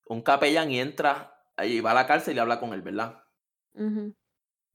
[0.07, 3.23] un capellán y entra, y va a la cárcel y habla con él, ¿verdad?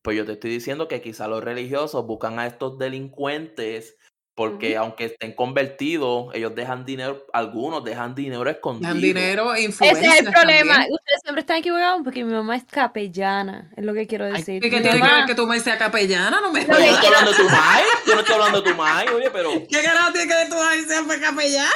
[0.02, 3.98] Pues yo te estoy diciendo que quizá los religiosos buscan a estos delincuentes
[4.36, 8.90] porque aunque estén convertidos, ellos dejan dinero, algunos dejan dinero escondido.
[8.92, 9.82] Dan dinero, Ese es
[10.20, 10.74] el problema.
[10.74, 10.92] también.
[10.94, 14.58] Ustedes siempre están equivocados porque mi mamá es capellana, es lo que quiero decir.
[14.64, 16.42] ¿Y qué Mi tiene que ver que tu maíz sea capellana?
[16.42, 19.08] No me no estoy hablando de tu mai, yo no estoy hablando de tu mai,
[19.08, 21.72] oye, pero ¿Qué carajo tiene que ver tu maíz sea capellana?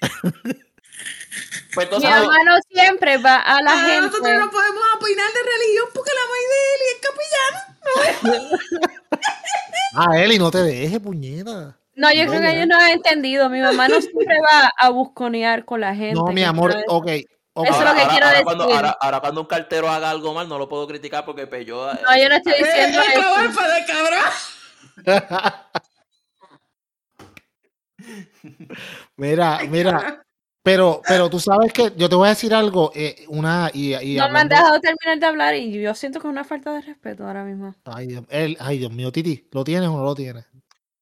[1.74, 4.00] pues Mi entonces mamá no siempre va a la Ah, gente.
[4.06, 7.71] nosotros no podemos opinar de religión porque la maíz de Eli es capellana.
[9.94, 11.76] Ah, Eli, no te dejes, puñeta.
[11.94, 13.50] No, yo creo que ellos no han entendido.
[13.50, 16.14] Mi mamá no siempre va a busconear con la gente.
[16.14, 17.04] No, mi amor, ok.
[17.06, 17.26] decir.
[17.54, 18.76] Eso es lo ahora, que ahora- quiero ahora cuando, decir.
[18.78, 21.92] ahora- ahora cuando un cartero haga algo mal, no lo puedo criticar porque pues, yo...
[21.92, 23.28] No, yo no estoy diciendo Eh, eso.
[23.28, 23.84] golpe de
[25.04, 25.62] cabrón.
[29.16, 30.22] Mira, mira,
[30.62, 34.16] pero, pero tú sabes que yo te voy a decir algo, eh, una y, y
[34.16, 36.82] No me han dejado terminar de hablar y yo siento que es una falta de
[36.82, 37.74] respeto ahora mismo.
[37.84, 40.46] Ay, Dios, el- ay, Dios mío, Titi, ¿lo tienes o no lo tienes?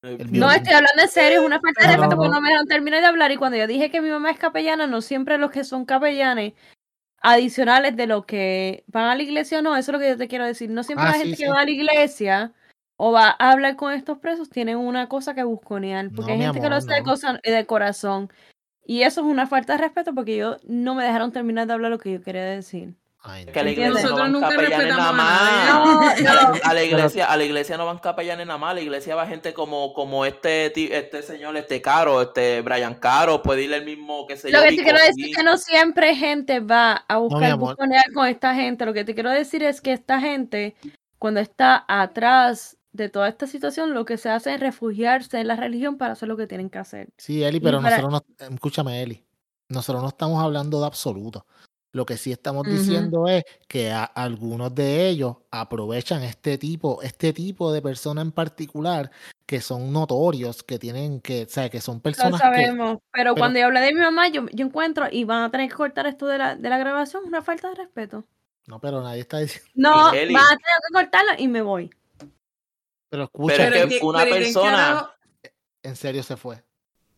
[0.03, 2.41] El No, estoy hablando en serio, es una falta de No, respeto no, porque no.
[2.41, 5.03] me dejan terminar de hablar y cuando yo dije que mi mamá es capellana, no
[5.03, 6.55] siempre los que son capellanes
[7.23, 10.27] adicionales de los que van a la iglesia, no, eso es lo que yo te
[10.29, 10.71] quiero decir.
[10.71, 11.43] No siempre Ah, la sí, gente sí.
[11.43, 12.53] que va a la iglesia
[12.97, 16.41] o va a hablar con estos presos tienen una cosa que busconear, porque No, hay
[16.45, 17.05] gente que lo hace de, no.
[17.05, 18.31] cosa- de corazón.
[18.91, 21.93] Y eso es una falta de respeto porque yo no me dejaron terminar de hablar
[21.93, 22.97] lo que yo quería decir.
[23.23, 25.69] Ay, que a la iglesia no Nosotros van nunca capellanes nada más.
[25.69, 26.75] No, A no.
[26.75, 29.55] la- iglesia, a la iglesia no van capellanes nada más, a la iglesia va gente
[29.55, 34.37] como, como este, este señor, este Caro, este Brian Caro, puede ir el mismo, qué
[34.37, 37.57] sé Lo yo, que te quiero decir es que no siempre gente va a buscar
[37.59, 38.85] busconear con esta gente.
[38.87, 40.75] Lo que te quiero decir es que esta gente,
[41.17, 45.57] cuando está atrás de toda esta situación, lo que se hace es refugiarse en la
[45.57, 47.09] religión para hacer lo que tienen que hacer.
[47.17, 49.25] Sí, Eli, pero para- nosotros no, escúchame, Eli,
[49.69, 51.47] nosotros no estamos hablando de absoluto.
[51.93, 57.33] Lo que sí estamos diciendo es que a- algunos de ellos aprovechan este tipo, este
[57.33, 59.11] tipo de personas en particular
[59.45, 62.99] que son notorios, que tienen que, o sea, que son Lo personas que, sabemos.
[63.13, 65.69] Pero, pero- cuando yo hablé de mi mamá, yo, yo encuentro y van a tener
[65.69, 68.25] que cortar esto de la, de la grabación, una falta de respeto.
[68.69, 70.33] no, pero nadie está diciendo, No, Eli.
[70.33, 71.91] van a tener que cortarlo y me voy.
[73.11, 75.11] Pero escucha, Pero es que ¿qué- una pero ¿y quién persona-
[75.83, 76.63] en serio se fue.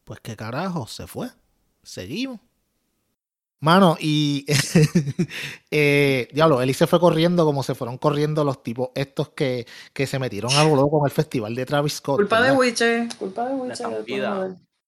[0.05, 1.29] Pues qué carajo, se fue.
[1.83, 2.41] Seguimos.
[3.61, 4.45] Mano, y
[5.71, 10.07] eh, diablo, Eli se fue corriendo como se fueron corriendo los tipos estos que, que
[10.09, 12.17] se metieron a lo loco con el festival de Travis Scott.
[12.17, 12.59] Culpa de ¿verdad?
[12.59, 13.09] Wiche.
[13.19, 13.85] Culpa de Wiche.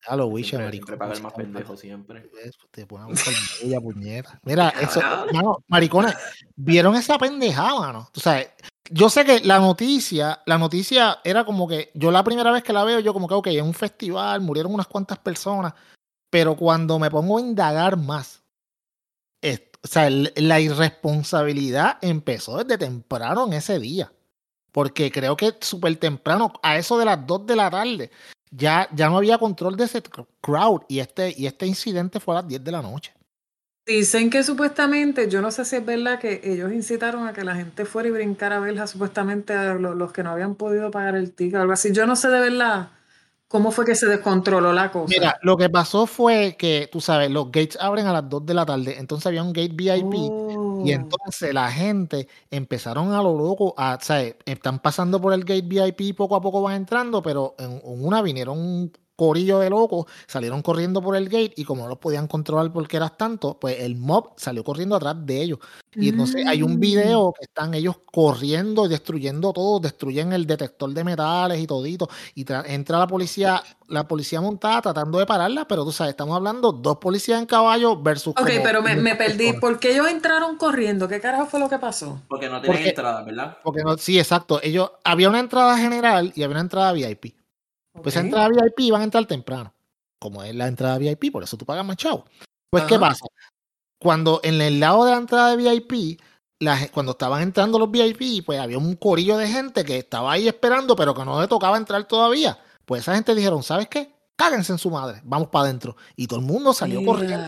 [0.07, 0.73] A lo Wiche, maricón.
[0.73, 2.31] siempre paga el más pendejo, siempre.
[2.71, 4.41] Te pone a buscar bella puñeta.
[4.45, 5.01] Mira, eso,
[5.33, 6.15] mano, maricones,
[6.57, 8.09] ¿vieron esa pendejada, mano?
[8.13, 8.51] Tú sabes,
[8.91, 12.73] yo sé que la noticia, la noticia era como que, yo la primera vez que
[12.73, 15.73] la veo, yo como que, ok, es un festival, murieron unas cuantas personas,
[16.31, 18.43] pero cuando me pongo a indagar más,
[19.85, 24.11] o sea, la irresponsabilidad empezó desde temprano en ese día.
[24.73, 28.11] Porque creo que súper temprano, a eso de las 2 de la tarde,
[28.51, 30.81] ya, ya no había control de ese cr- crowd.
[30.89, 33.14] Y este, y este incidente fue a las 10 de la noche.
[33.87, 37.55] Dicen que supuestamente, yo no sé si es verdad que ellos incitaron a que la
[37.55, 41.17] gente fuera y brincara a verla, supuestamente a lo- los, que no habían podido pagar
[41.17, 41.93] el ticket o algo así.
[41.93, 42.89] Yo no sé de verdad
[43.47, 45.07] cómo fue que se descontroló la cosa.
[45.09, 48.55] Mira, lo que pasó fue que, tú sabes, los gates abren a las 2 de
[48.55, 48.97] la tarde.
[48.99, 50.15] Entonces había un gate VIP.
[50.17, 50.95] Y Oh.
[50.95, 55.63] entonces la gente empezaron a lo loco, a, o sea, están pasando por el gate
[55.63, 60.63] VIP, poco a poco van entrando, pero en, en una vinieron corillo de locos salieron
[60.63, 63.97] corriendo por el gate y como no los podían controlar porque eras tanto, pues el
[63.97, 65.59] mob salió corriendo atrás de ellos.
[65.97, 66.81] Y entonces hay un Mm.
[66.81, 72.09] video que están ellos corriendo, destruyendo todo, destruyen el detector de metales y todito.
[72.35, 76.35] Y tra- entra la policía, la policía montada tratando de pararla, pero tú sabes, estamos
[76.35, 78.35] hablando dos policías en caballo versus.
[78.37, 79.53] Ok, pero me, me 500 perdí.
[79.61, 81.07] ¿Por qué ellos entraron corriendo?
[81.07, 82.21] ¿Qué carajo fue lo que pasó?
[82.29, 83.59] Porque no tienen Porque- entrada, ¿verdad?
[83.63, 84.61] Porque no, sí, exacto.
[84.65, 87.37] Ellos, había una entrada general y había una entrada VIP.
[88.03, 88.25] Pues esa Ok.
[88.27, 89.73] entrada VIP van a entrar temprano.
[90.19, 92.25] Como es la entrada VIP, por eso tú pagas más chavo.
[92.71, 93.25] Pues, ¿qué pasa?
[93.99, 96.21] Cuando en el lado de la entrada de VIP,
[96.61, 100.49] la cuando estaban entrando los VIP, pues había un corillo de gente que estaba ahí
[100.49, 102.59] esperando, pero que no le tocaba entrar todavía.
[102.85, 104.13] Pues esa gente dijeron, ¿sabes qué?
[104.37, 105.97] Cáguense en su madre, vamos para adentro.
[106.17, 107.47] Y todo el mundo salió corriendo.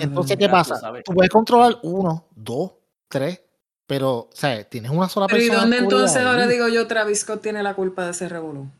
[0.00, 0.92] Entonces, ¿qué tú pasa?
[1.04, 2.72] Tú puedes controlar uno, dos,
[3.08, 3.40] tres,
[3.86, 4.68] pero, ¿sabes?
[4.70, 5.62] Tienes una sola Pero ¿y persona.
[5.62, 8.70] dónde entonces ahora digo yo Travis Scott tiene la culpa de ese revolú?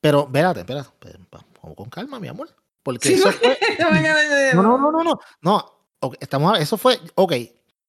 [0.00, 0.88] Pero, espérate, espérate.
[0.88, 1.24] espérate,
[1.62, 2.48] Vamos con calma, mi amor.
[2.82, 3.58] Porque Sí, eso fue.
[4.54, 5.20] No, no, no, no, no.
[5.42, 7.32] No, ok, estamos, eso fue, ok.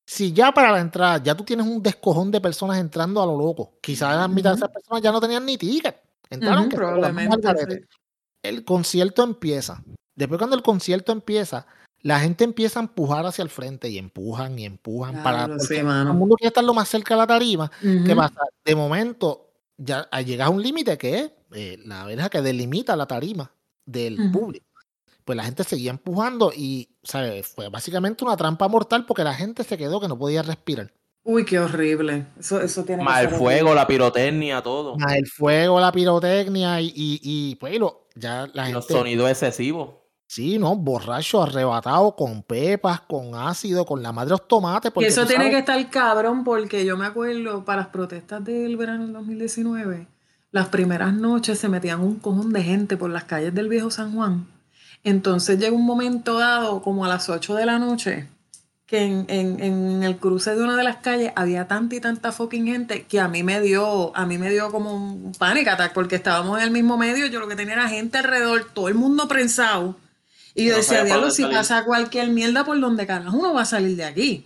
[0.05, 3.37] Si ya para la entrada ya tú tienes un descojón de personas entrando a lo
[3.37, 6.01] loco, quizás la mitad de esas personas ya no tenían ni ticket.
[6.29, 7.37] Entraron que probablemente.
[7.69, 7.79] sí.
[8.41, 9.83] El concierto empieza.
[10.15, 11.67] Después cuando el concierto empieza,
[12.01, 15.75] la gente empieza a empujar hacia el frente y empujan y empujan para Diablo, sí,
[15.79, 17.69] todo el mundo quiere estar lo más cerca de la tarima.
[17.81, 18.15] ¿Qué Ujú.
[18.15, 18.41] pasa?
[18.65, 19.48] De momento
[19.79, 23.51] ya llegas a un límite que es eh, la verja que delimita la tarima
[23.85, 24.65] del público.
[25.25, 27.47] Pues la gente seguía empujando y ¿sabes?
[27.47, 30.91] fue básicamente una trampa mortal porque la gente se quedó que no podía respirar.
[31.23, 32.25] Uy, qué horrible.
[32.39, 33.75] Eso, eso tiene que Más el ser fuego, horrible.
[33.75, 34.95] la pirotecnia, todo.
[34.97, 38.99] Más el fuego, la pirotecnia y, y, y, pues lo- ya la Y los gente,
[38.99, 39.91] sonidos excesivos.
[40.31, 40.75] Sí, ¿no?
[40.75, 44.89] Borracho, arrebatado, con pepas, con ácido, con la madre de los tomates.
[44.91, 47.87] Y Porque eso tú tiene sabes- que estar cabrón porque yo me acuerdo para las
[47.89, 50.05] protestas del verano del 2019,
[50.51, 54.13] las primeras noches se metían un cojón de gente por las calles del viejo San
[54.13, 54.45] Juan.
[55.03, 58.27] Entonces llegó un momento dado, como a las 8 de la noche,
[58.85, 62.31] que en, en- en el cruce de una de las calles había tanta y tanta
[62.31, 65.93] fucking gente que a mí me dio, a mí me dio como un panic attack
[65.93, 68.95] porque estábamos en el mismo medio, yo lo que tenía era gente alrededor, todo el
[68.95, 69.95] mundo prensado.
[70.59, 71.57] Y yo No decía, diablo, si salir".
[71.57, 74.45] pasa cualquier mierda, ¿por donde carajo uno va a salir de aquí?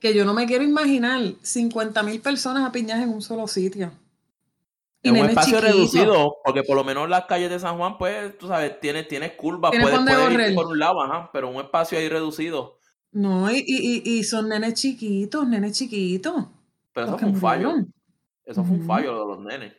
[0.00, 3.90] Que yo no me quiero imaginar 50 mil personas apiñadas en un solo sitio.
[5.02, 8.36] Y En un espacio reducido, porque por lo menos las calles de San Juan, pues,
[8.38, 10.54] tú sabes, tienes, tienes curvas, Tienes puedes, correr.
[10.54, 12.78] por un lado, ajá, pero un espacio ahí reducido.
[13.12, 16.46] No, y, y, y- son nenes chiquitos, nenes chiquitos.
[16.92, 17.68] Pero eso fue un fallo.
[17.70, 17.94] murieron.
[18.44, 19.72] Eso fue un fallo lo de los nenes.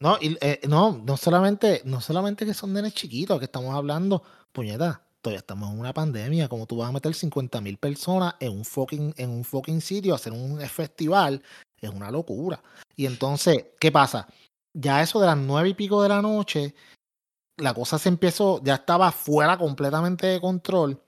[0.00, 4.22] No, y, eh, no, no solamente, no solamente que son nenes chiquitos, que estamos hablando,
[4.50, 8.52] puñeta, todavía estamos en una pandemia, como tú vas a meter 50 mil personas en
[8.52, 11.42] un fucking, en un fucking sitio, a hacer un festival,
[11.80, 12.62] es una locura.
[12.96, 14.26] Y entonces, ¿qué pasa?
[14.72, 16.74] Ya eso de las nueve y pico de la noche,
[17.56, 21.00] la cosa se empezó, ya estaba fuera completamente de control.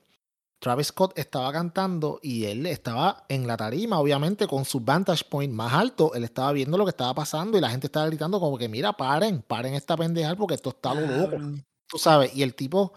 [0.59, 5.53] Travis Scott estaba cantando y él estaba en la tarima, obviamente, con su vantage point
[5.53, 6.13] más alto.
[6.13, 8.93] Él estaba viendo lo que estaba pasando y la gente estaba gritando como que, mira,
[8.93, 11.37] paren, paren esta pendeja porque esto está lo loco.
[11.85, 12.93] Tú sabes, y el tipo,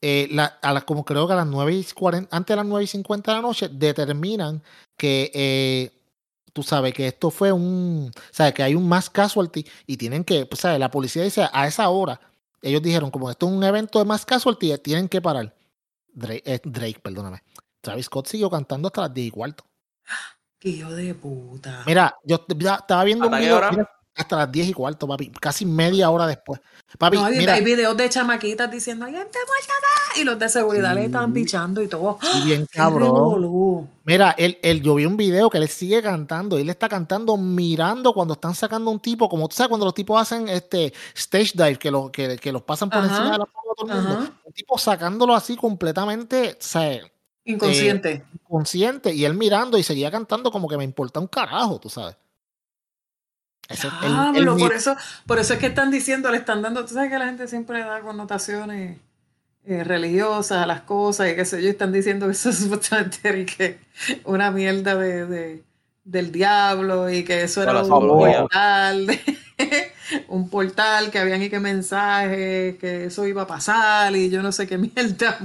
[0.00, 2.66] eh, la- a las, como creo que a las 9 y 40, antes de las
[2.66, 4.62] 9 y 50 de la noche, determinan
[4.96, 5.90] que, eh,
[6.52, 10.46] tú sabes, que esto fue un, sabes, que hay un mass casualty y tienen que,
[10.46, 12.20] pues, sabes, la policía dice a esa hora,
[12.62, 15.54] ellos dijeron, como esto es un evento de mass casualty, tienen que parar.
[16.12, 17.42] Drake, eh, Drake, perdóname.
[17.80, 19.64] Travis Scott siguió cantando hasta las 10 y cuarto.
[20.58, 21.82] Qué hijo de puta.
[21.86, 25.06] Mira, yo ya estaba viendo un ¿Hasta qué video mira, hasta las 10 y cuarto,
[25.06, 25.30] papi.
[25.40, 26.60] Casi media hora después.
[26.98, 30.20] Papi, No, mira, hay videos de chamaquitas diciendo, ¡ay, gente muerta acá!
[30.20, 31.40] Y los de seguridad le estaban Sí.
[31.40, 32.18] pichando y todo.
[32.36, 33.88] y bien ¡Qué cabrón.
[34.04, 37.36] Mira, él, él, yo vi un video que él sigue cantando y él está cantando
[37.36, 41.52] mirando cuando están sacando un tipo, como tú sabes, cuando los tipos hacen este stage
[41.54, 43.94] dive, que, lo, que, que los pasan por Ajá, encima de la mano todo el
[43.94, 44.18] mundo.
[44.18, 44.32] Ajá.
[44.44, 47.00] Un tipo sacándolo así completamente, o sea,
[47.44, 48.24] Inconsciente.
[48.48, 52.16] consciente y él mirando y seguía cantando como que me importa un carajo, tú sabes.
[53.70, 56.94] El- el mi- por eso, por eso es que están diciendo, le están dando, tú
[56.94, 58.98] sabes que la gente siempre da connotaciones
[59.64, 63.44] eh, religiosas a las cosas y qué sé yo, están diciendo que eso es supuestamente
[63.46, 63.78] que
[64.24, 65.64] una mierda de, de-
[66.02, 67.88] del diablo y que eso era un
[68.48, 69.20] portal, de-
[70.28, 74.50] un portal que habían y que mensajes, que eso iba a pasar y yo no
[74.50, 75.38] sé qué mierda.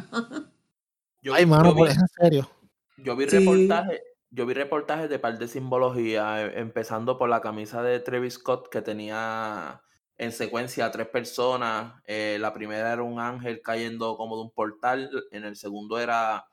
[1.22, 2.50] Yo, Ay, yo mano, vi- pues, en serio.
[2.98, 3.38] Yo vi Sí.
[3.40, 4.00] reportajes,
[4.36, 8.70] yo vi reportajes de par de simbología, eh, empezando por la camisa de Travis Scott
[8.70, 9.82] que tenía
[10.18, 12.02] en secuencia a tres personas.
[12.06, 16.48] Eh, la primera era un ángel cayendo como de un portal, en el segundo era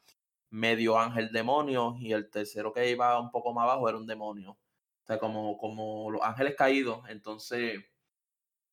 [0.51, 4.53] medio ángel demonio y el tercero que iba un poco más abajo era un demonio.
[4.53, 7.01] O sea, como, como los ángeles caídos.
[7.09, 7.80] Entonces,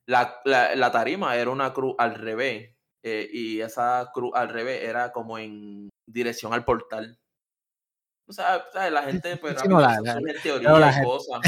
[0.06, 2.76] La, la, la tarima era una cruz al revés.
[3.04, 7.18] eh, y esa cruz al revés era como en dirección al portal.
[8.30, 8.92] O sea, ¿sabes?
[8.94, 11.42] la gente, pues, Sí, no, la- pero teorías la gente- cosas.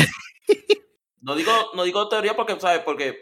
[1.21, 2.81] No digo, no digo teoría porque, ¿sabes?
[2.83, 3.15] Porque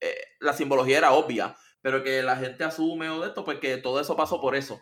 [0.00, 3.76] eh, la simbología era obvia, pero que la gente asume o de esto, pues que
[3.76, 4.80] todo eso pasó por eso.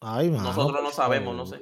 [0.00, 1.60] Ay, mano, Nosotros no sabemos, no sé.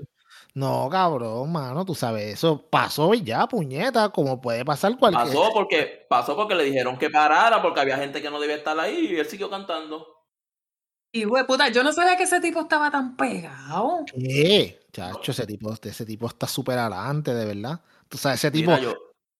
[0.54, 5.26] No, cabrón, mano, tú sabes, eso pasó y ya, puñeta, como puede pasar cualquier.
[5.26, 8.78] Pasó porque, pasó porque le dijeron que parara, porque había gente que no debía estar
[8.78, 10.06] ahí y él siguió cantando.
[11.12, 14.04] Y güey, puta, yo no sabía que ese tipo estaba tan pegado.
[14.06, 14.78] ¿Qué?
[14.92, 17.80] Chacho, ese tipo, ese tipo está súper adelante, de verdad.
[18.10, 18.94] Ese tipo Mira, yo,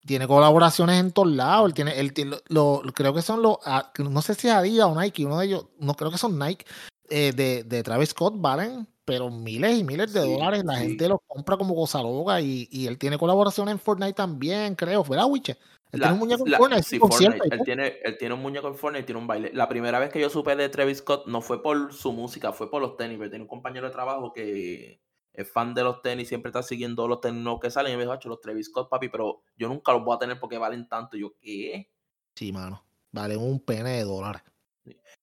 [0.05, 1.67] tiene colaboraciones en todos lados.
[1.69, 4.55] Él tiene, él tiene- lo, lo- creo que son los, ah, no sé si es
[4.55, 6.65] Adidas o Nike, uno de ellos, no creo que son Nike,
[7.11, 10.65] eh, de, de Travis Scott valen, pero miles y miles de Sí, dólares.
[10.65, 10.89] La sí.
[10.89, 15.05] gente los compra como cosa loca y, y él tiene colaboraciones en Fortnite también, creo.
[15.05, 15.59] ¿Verdad, Wiche?
[15.93, 17.55] Él La- tiene un muñeco en Fortnite, sí, Fortnite.
[17.55, 19.51] Él tiene, él tiene un muñeco en Fortnite y tiene un baile.
[19.53, 22.71] La primera vez que yo supe de Travis Scott no fue por su música, fue
[22.71, 23.19] por los tenis.
[23.19, 25.03] Porque tenía un compañero de trabajo que
[25.35, 27.93] es fan de los tenis, siempre está siguiendo los tenis nuevos que salen.
[27.93, 30.39] Y me dijo, "Acho, los Travis Scott, papi, pero yo nunca los voy a tener
[30.39, 31.16] porque valen tanto.
[31.16, 31.91] Y yo, ¿qué?
[32.35, 32.85] Sí, mano.
[33.11, 34.43] Vale un pene de dólares.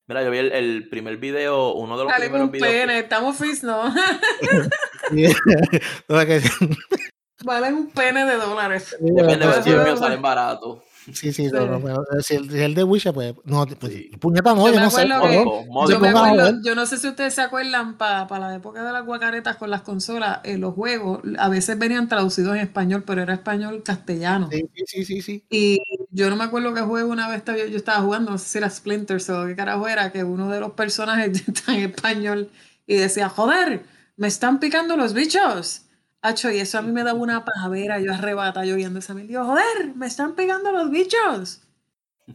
[0.07, 2.72] Mira, yo vi el, el primer video, uno de los Dale primeros un videos.
[2.74, 3.93] que- pene, estamos fis, ¿no?
[7.43, 8.95] Valen un pene de dólares.
[8.99, 10.80] Depende, pero si los míos salen baratos.
[11.14, 11.51] Sí, sí, Sí.
[11.51, 14.12] no, no, pero si el, si el de Wiche, pues, no, pues, Sí.
[14.20, 15.01] puñeta, no, Yo yo me no sé.
[15.03, 15.10] que-
[15.89, 19.05] Yo me acuerdo, yo no sé si ustedes se acuerdan, para la época de las
[19.05, 23.34] guacaretas con las consolas, eh, los juegos a veces venían traducidos en español, pero era
[23.34, 24.49] español castellano.
[24.51, 25.43] Sí, sí, sí, sí.
[25.49, 25.80] Y
[26.12, 28.57] yo no me acuerdo qué juego una vez estaba- yo estaba jugando, no sé si
[28.57, 32.49] era Splinters o qué carajo era, que uno de los personajes está en español
[32.88, 33.84] y decía, joder,
[34.18, 35.84] me están picando los bichos.
[36.22, 39.34] Hacho, y eso a mí me daba una pavera, yo arrebata, yo viendo esa mil,
[39.36, 41.61] joder, me están picando los bichos.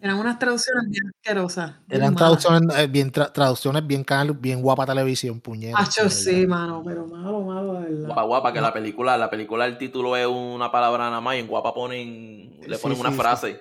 [0.01, 1.75] Eran unas traducciones bien asquerosas.
[1.89, 5.79] Eran traducciones eh, bien, tra- traducciones bien canal, bien guapa televisión, puñeta.
[5.79, 8.07] Hacho, sí, mano, pero malo, malo, de verdad.
[8.07, 11.41] Guapa, guapa, que la película, la película, el título es una palabra nada más y
[11.41, 13.57] en guapa ponen, le Sí, ponen una sí, sí.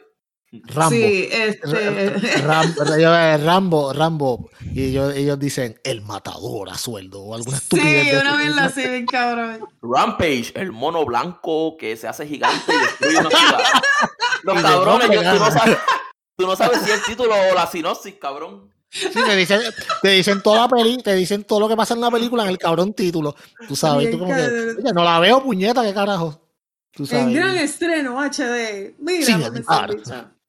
[0.66, 0.92] Rambo.
[0.92, 1.60] Sí, este.
[1.72, 4.50] Eh, Rambo, Rambo.
[4.74, 8.04] Y ellos, ellos dicen el matador a sueldo o alguna estupidez.
[8.12, 8.38] sí, una eso.
[8.38, 9.60] mierda así, bien cabrón.
[9.82, 13.60] Rampage, el mono blanco que se hace gigante y destruye una ciudad.
[14.44, 15.78] Los cabrones, yo- tú, no sabes,
[16.38, 18.70] tú no sabes si el título o la sinopsis, cabrón.
[18.92, 19.60] Sí, te dicen,
[20.04, 22.50] te dicen toda la peli, te dicen todo lo que pasa en la película en
[22.50, 23.36] el cabrón título.
[23.68, 26.40] Tú sabes, tú como que, oye, no la veo, puñeta, qué carajo.
[26.92, 27.34] Tú En sabes.
[27.34, 28.94] gran estreno HD.
[29.00, 29.42] Mira, Sin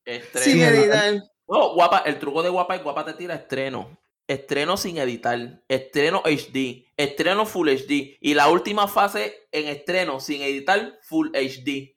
[0.05, 0.45] Estreno.
[0.45, 1.15] Sin editar.
[1.49, 3.99] No, guapa, el truco de guapa es guapa te tira estreno.
[4.27, 5.63] Estreno sin editar.
[5.69, 6.87] Estreno HD.
[6.97, 8.17] Estreno Full HD.
[8.21, 11.95] Y la última fase en estreno sin editar Full HD.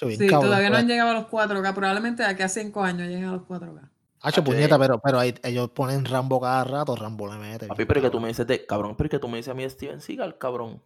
[0.00, 0.82] Bien Sí, cabrón, todavía no pues.
[0.82, 1.74] han llegado a los 4K.
[1.74, 3.90] Probablemente de aquí a 5 años lleguen a los 4K.
[4.20, 7.66] Hacho, puñeta, pero, pero ahí, ellos ponen Rambo cada rato, Rambo le mete.
[7.68, 8.66] Papi, pero que tú me dices de.
[8.66, 10.82] Cabrón, pero que tú me dices a mí Steven Seagal, cabrón.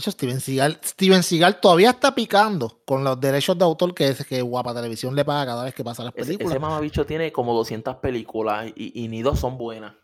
[0.00, 4.40] Steven Seagal, Steven Seagal todavía está picando con los derechos de autor que, es, que
[4.40, 6.50] Guapa Televisión le paga cada vez que pasa las Ese, películas.
[6.52, 9.94] ese mamabicho tiene como 200 películas y, y ni dos son buenas.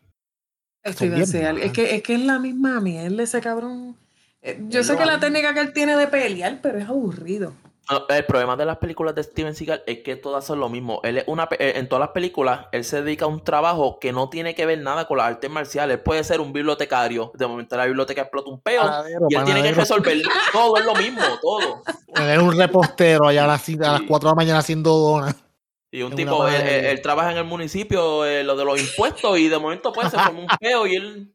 [0.85, 1.57] Steven bien Seagal.
[1.57, 3.97] Es que, es que es la misma mierda ese cabrón.
[4.41, 7.53] Eh, Yo sé que la técnica que él tiene de pelear, pero es aburrido.
[7.89, 10.99] No, El problema de las películas de Steven Seagal es que todas son lo mismo.
[11.03, 14.11] Él es una, eh, en todas las películas, él se dedica a un trabajo que
[14.11, 15.97] no tiene que ver nada con las artes marciales.
[15.97, 17.31] Él puede ser un bibliotecario.
[17.35, 20.21] De momento la biblioteca explota un peo Panadero, y él tiene que resolver
[20.51, 21.81] todo, es lo mismo, todo.
[22.15, 24.05] Él es un repostero allá a las, a las Sí.
[24.07, 25.35] 4 de la mañana haciendo donas.
[25.91, 29.57] Y un tipo, él trabaja en el municipio, eh, lo de los impuestos, y de
[29.57, 31.33] momento pues se forma un peo y él...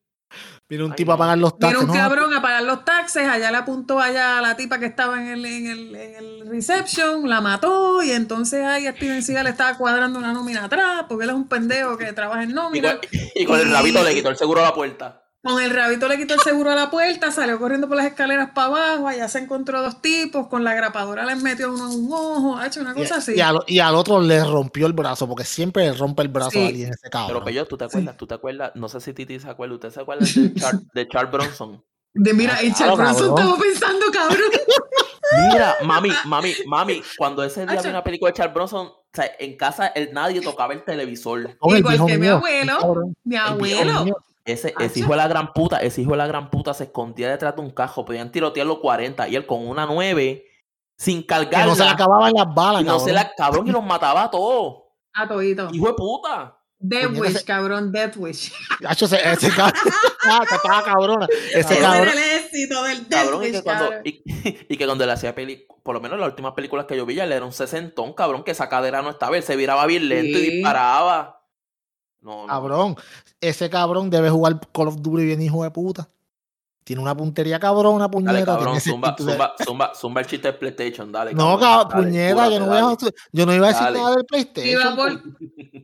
[0.69, 1.83] Viene un Ay, tipo a pagar los Vino taxes.
[1.83, 1.95] un ¿no?
[1.95, 5.29] cabrón a pagar los taxes, allá le apuntó allá a la tipa que estaba en
[5.29, 10.19] el, en el, en el reception, la mató y entonces ahí Steven Seagal estaba cuadrando
[10.19, 12.93] una nómina atrás porque él es un pendejo que trabaja en Y nómina.
[12.99, 15.24] con, y con el rabito le quitó el seguro a la puerta.
[15.45, 18.51] Con el rabito le quitó el seguro a la puerta, salió corriendo por las escaleras
[18.55, 22.13] para abajo, allá se encontró dos tipos, con la grapadora les metió uno en un
[22.13, 23.35] ojo, ha hecho una Y, cosa así.
[23.37, 26.51] y al, y al otro le rompió el brazo, porque siempre le rompe el brazo
[26.53, 26.65] Sí.
[26.65, 27.45] a alguien ese Pero cabrón.
[27.45, 28.17] Pello, ¿tú te acuerdas?
[28.17, 28.73] ¿Tú te acuerdas?
[28.75, 29.75] No sé si Titi se acuerda.
[29.75, 31.85] ¿Usted se acuerda de, Char, de Charles Bronson?
[32.15, 33.39] De mira, y Ah, claro, Charles Bronson cabrón.
[33.39, 34.51] estaba pensando, cabrón.
[35.53, 39.31] Mira, mami, mami, mami, cuando ese día vi una película de Charles Bronson, o sea,
[39.39, 41.41] en casa el, nadie tocaba el televisor.
[41.61, 43.13] El Igual que mi abuelo.
[43.25, 44.05] Mi abuelo.
[44.45, 44.85] Ese, Acho.
[44.85, 47.57] ese hijo de la gran puta, ese hijo de la gran puta se escondía detrás
[47.57, 50.45] de un cajo, podían tirotear los 40 y él con una 9
[50.99, 51.67] sin Que cargarla.
[51.67, 53.15] no se le acababan las balas, y no se cabrón.
[53.15, 54.83] la cabrón y los mataba a todos.
[55.15, 55.69] A todito.
[55.73, 56.59] Hijo de puta.
[56.79, 58.53] Death Wish, ese- cabrón, Death Wish.
[58.91, 59.73] Ese, ese cabrón.
[60.27, 61.27] Ah, estaba cabrona.
[61.51, 62.09] Ese Ese Cabrón.
[62.09, 64.03] era el éxito del Death Cabrón, y que cuando, cabrón.
[64.05, 64.23] y,
[64.71, 67.05] y que cuando le hacía peli, por lo menos en las últimas películas que yo
[67.07, 69.85] vi, ya él era un sesentón, cabrón, que esa cadera no estaba, él se viraba
[69.87, 70.51] bien lento y Sí.
[70.53, 71.44] disparaba.
[72.25, 72.47] No, no.
[72.49, 72.97] Cabrón,
[73.41, 76.09] ese cabrón debe jugar Call of Duty bien hijo de puta.
[76.83, 78.45] Tiene una puntería cabrón, una Dale, puñeta.
[78.45, 81.33] cabrón, tiene ese zumba, zumba, zumba, zumba el chiste de PlayStation, dale.
[81.33, 82.97] No, cabrón, cabrón, dale, puñeta, yo no, voy a,
[83.33, 83.99] yo no iba a decir Dale.
[83.99, 84.83] nada del PlayStation.
[84.83, 85.23] Iba por,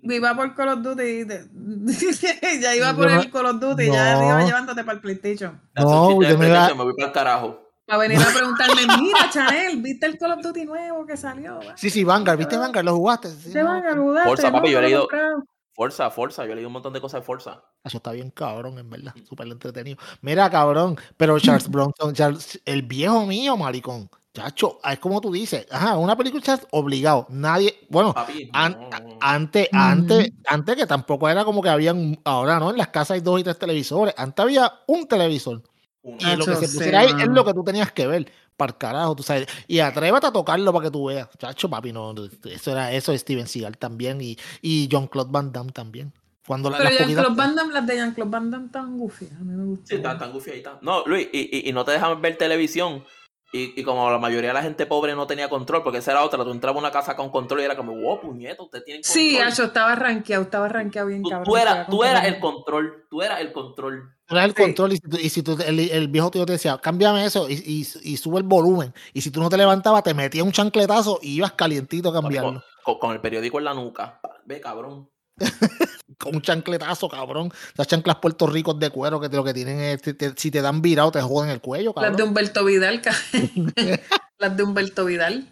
[0.03, 1.27] iba por Call of Duty.
[2.61, 4.25] ya iba por no- el Call of Duty, ya no.
[4.29, 5.61] iba llevándote para el PlayStation.
[5.75, 5.89] dale.
[5.89, 7.61] No, yo me iba- voy para el carajo.
[7.89, 11.61] A venir a preguntarme, mira, Chanel, ¿viste el Call of Duty nuevo que salió?
[11.77, 12.85] Sí, sí, Vanguard, ¿viste Vanguard?
[12.85, 13.31] ¿Lo jugaste?
[13.31, 14.27] Sí, Se no, van a mudar.
[14.27, 15.45] Forza, papi, yo he leído- Comprado.
[15.81, 17.63] Forza, Forza, yo leí un montón de cosas de Forza.
[17.83, 19.15] Eso está bien cabrón, en verdad.
[19.27, 19.97] Súper entretenido.
[20.21, 24.11] Mira, cabrón, pero Charles Bronson, Charles- el viejo mío, maricón.
[24.35, 25.67] Chacho, es como tú dices.
[25.71, 27.27] Ajá, una película Charles, obligado.
[27.31, 29.19] Nadie, bueno, Papi, an- no, no, no.
[29.23, 33.21] antes, antes, antes que tampoco era como que habían, ahora no, en las casas hay
[33.23, 34.13] dos y tres televisores.
[34.19, 35.63] Antes había un televisor.
[36.03, 38.31] Y lo que se sí, pusiera ahí es lo que tú tenías que ver.
[38.61, 39.47] Para carajo, tú sabes.
[39.67, 41.29] Y atrévete a tocarlo para que tú veas.
[41.39, 42.15] Chacho, papi, no.
[42.45, 44.21] Eso era eso de Steven Seagal también.
[44.21, 46.13] Y, y John Claude Van Damme también.
[46.47, 49.27] Cuando la- Pero Jean-Claude Van Damme, las de Jean-Claude Van Damme estaban goofy.
[49.27, 49.87] A mí me gustó.
[49.87, 50.79] Sí, tan, tan goofy ahí está.
[50.83, 53.05] No, Luis, y, y, y no te dejan ver televisión.
[53.53, 56.23] Y, y como la mayoría de la gente pobre no tenía control, porque esa era
[56.25, 59.01] otra, tú entrabas a una casa con control y era como, wow, puñeto, usted tiene
[59.01, 59.13] control.
[59.13, 61.47] Sí, Acho, estaba rankeado, estaba rankeado bien tú, cabrón.
[61.47, 64.15] tú eras, tú eras el control, tú eras el control.
[64.31, 64.63] El Sí.
[64.63, 67.49] control y si, tú, y si tú- el, el viejo tío te decía, cámbiame eso
[67.51, 68.95] y, y, y sube el volumen.
[69.13, 72.23] Y si tú no te levantabas, te metía un chancletazo y ibas calientito a Con,
[72.23, 72.63] cambiarlo.
[72.85, 74.21] con- con el periódico en la nuca.
[74.45, 75.09] Ve, cabrón.
[76.19, 77.51] Con un chancletazo, cabrón.
[77.77, 80.51] Las chanclas Puerto Ricos de cuero que te- lo que tienen es, te- te- si
[80.51, 82.29] te dan virado, te joden el cuello, Las de cabrón.
[82.29, 83.01] Humberto Vidal.
[84.39, 85.49] las de Humberto Vidal.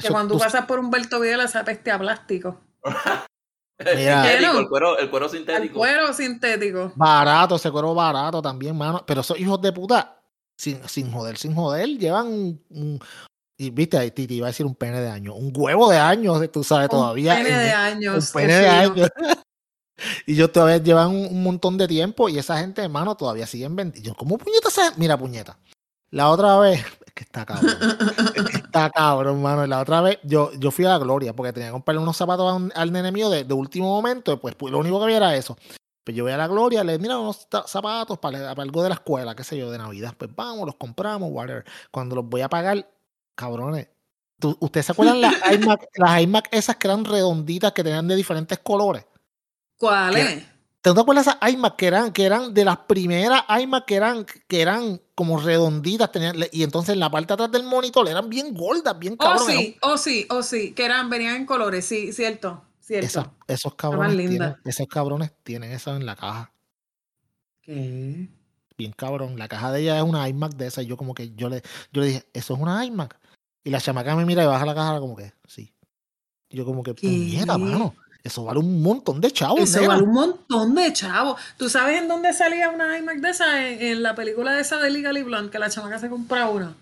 [0.00, 2.60] Que cuando tú- tú pasas por Humberto Vidal, esa peste a plástico.
[3.80, 4.22] El Mira.
[4.24, 5.78] sintético, el cuero, el cuero sintético.
[5.78, 6.92] cuero sintético.
[6.96, 9.02] Barato, ese cuero barato también, mano.
[9.06, 10.20] Pero esos hijos de puta,
[10.58, 12.64] sin, sin joder, sin joder, llevan un.
[12.70, 13.00] un-
[13.58, 15.34] y viste, ahí Titi iba a decir un pene de años.
[15.36, 17.34] Un huevo de años, tú sabes, todavía.
[17.34, 18.30] Un pene en- de un años.
[18.32, 19.08] pene qué de años.
[20.26, 23.76] y ellos todavía llevan un, un montón de tiempo y esa gente, hermano, todavía siguen
[23.76, 24.14] vendiendo.
[24.14, 25.58] ¿Cómo puñeta esa- Mira, puñeta.
[26.10, 27.70] La otra vez, es que está cabrón.
[28.70, 29.66] está cabrón, mano.
[29.66, 32.52] La otra vez yo, yo fui a la Gloria porque tenía que comprarle unos zapatos
[32.54, 34.40] un- al nene mío de, de último momento.
[34.40, 35.56] Pues, pues lo único que había era eso.
[36.04, 38.94] Pues yo voy a la Gloria, le mira unos zapatos para, para algo de la
[38.96, 40.14] escuela, qué sé yo, de Navidad.
[40.16, 41.64] Pues vamos, los compramos, whatever.
[41.90, 42.88] Cuando los voy a pagar,
[43.34, 43.88] cabrones.
[44.38, 48.16] ¿tú- ¿Ustedes se acuerdan las iMac, las iMac esas que eran redonditas que tenían de
[48.16, 49.04] diferentes colores?
[49.78, 50.20] ¿Cuál ¿Qué?
[50.22, 50.44] es?
[50.82, 54.62] ¿Te acuerdas esas iMac que eran, que eran de las primeras iMac que eran, que
[54.62, 56.10] eran como redonditas?
[56.10, 59.24] Tenían, y entonces en la parte de atrás del monitor eran bien gordas, bien Oh,
[59.24, 59.46] cabronas.
[59.56, 60.72] sí, oh, sí, oh, sí.
[60.72, 62.64] Que eran, venían en colores, sí, cierto.
[62.80, 63.06] Cierto.
[63.06, 66.52] Esas- esos cabrones tienen, esos cabrones tienen eso en la caja.
[67.60, 68.28] ¿Qué?
[68.78, 69.38] Bien cabrón.
[69.38, 70.82] La caja de ella es una iMac de esa.
[70.82, 71.62] Y yo como que yo le,
[71.92, 73.18] yo le dije, ¿eso es una iMac?
[73.62, 75.74] Y la chamaca me mira y baja la caja como que, sí.
[76.48, 77.94] Y yo como que, puñeta, mano.
[78.22, 79.94] Eso vale un montón de chavos, Eso nena.
[79.94, 81.40] vale un montón de chavos.
[81.56, 83.66] ¿Tú sabes en dónde salía una iMac de esa?
[83.66, 86.74] En, en la película de esa de Legally Blonde, que la chamaca se compra una.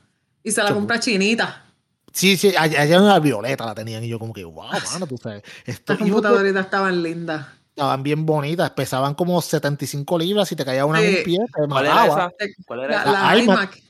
[0.42, 1.64] Y se la compra chinita.
[2.12, 4.02] Sí, sí, allá allá en la violeta la tenían.
[4.02, 5.42] Y yo como que, wow, mano, tú sabes.
[5.64, 7.46] Estos Las computadoritas estaban lindas.
[7.68, 11.18] estaban bien bonitas, pesaban como 75 libras, si te caía una en Sí.
[11.18, 12.32] un pie, te ¿Cuál era mataba.
[12.38, 12.52] esa?
[12.66, 13.34] ¿Cuál era La, esa?
[13.34, 13.82] La iMac.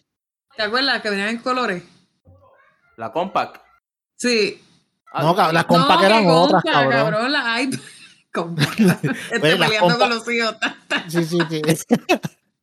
[0.57, 1.83] ¿Te acuerdas que venían en colores?
[2.97, 3.63] La compact.
[4.17, 4.61] Sí.
[5.13, 7.33] Ah, No, cabrón, las compas no, que eran otras, compa, cabrón.
[7.33, 7.61] la
[9.43, 10.57] Oye, las peleando compa- con los hijos.
[11.09, 11.63] Sí, sí, sí.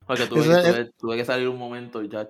[0.07, 2.27] Porque tuve, que- es- tuve- tuve que salir un momento, ya.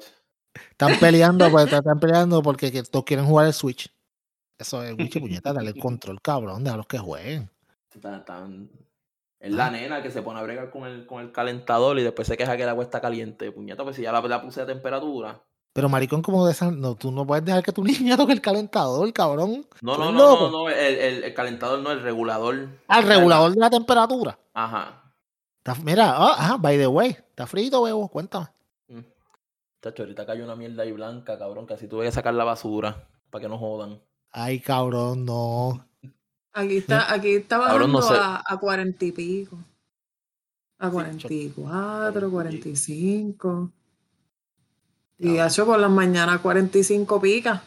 [0.71, 3.91] Están peleando, pues están peleando porque que todos quieren jugar el Switch.
[4.57, 7.49] Eso es, Wichi, puñeta, dale el control, cabrón, déjalos que jueguen.
[8.01, 8.69] Tan- tan-
[9.41, 12.25] Es la nena que se pone a bregar con el, con el calentador y después
[12.29, 13.51] se queja que el agua está caliente.
[13.51, 15.41] Puñeta, pues si ya la, la puse a temperatura.
[15.75, 18.39] Pero maricón, como de esa, no, tú no puedes dejar que tu niña toque el
[18.39, 19.67] calentador, cabrón.
[19.81, 22.69] No, ¿Tú no, no, no, no, el, el- el calentador no, el regulador.
[22.87, 24.39] Al regulador de la temperatura.
[24.53, 25.03] Ajá.
[25.57, 28.47] Está- mira, ah, ajá, by the way, está frito, bebo, cuéntame.
[28.87, 28.99] Mm.
[29.83, 33.05] Chacho, ahorita cayó una mierda ahí blanca, cabrón, que así tuve que sacar la basura
[33.29, 33.99] para que no jodan.
[34.31, 35.85] Ay, cabrón, no.
[36.53, 38.13] Aquí está, aquí está bajando no sé.
[38.15, 39.57] a, a 40 y pico.
[40.79, 43.71] A 44, 45.
[43.71, 43.74] Y
[45.19, 45.47] Cabrón.
[45.47, 47.63] hecho por las mañanas 45 pica.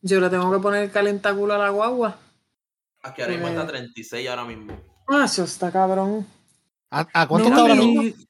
[0.00, 2.18] Yo le tengo que poner el calentaculo a la guagua.
[3.02, 4.80] Aquí ahora mismo está 36 ahora mismo.
[5.08, 6.26] Ah, eso está cabrón.
[6.90, 8.24] ¿A, a cuánto No, está ahora y- mismo?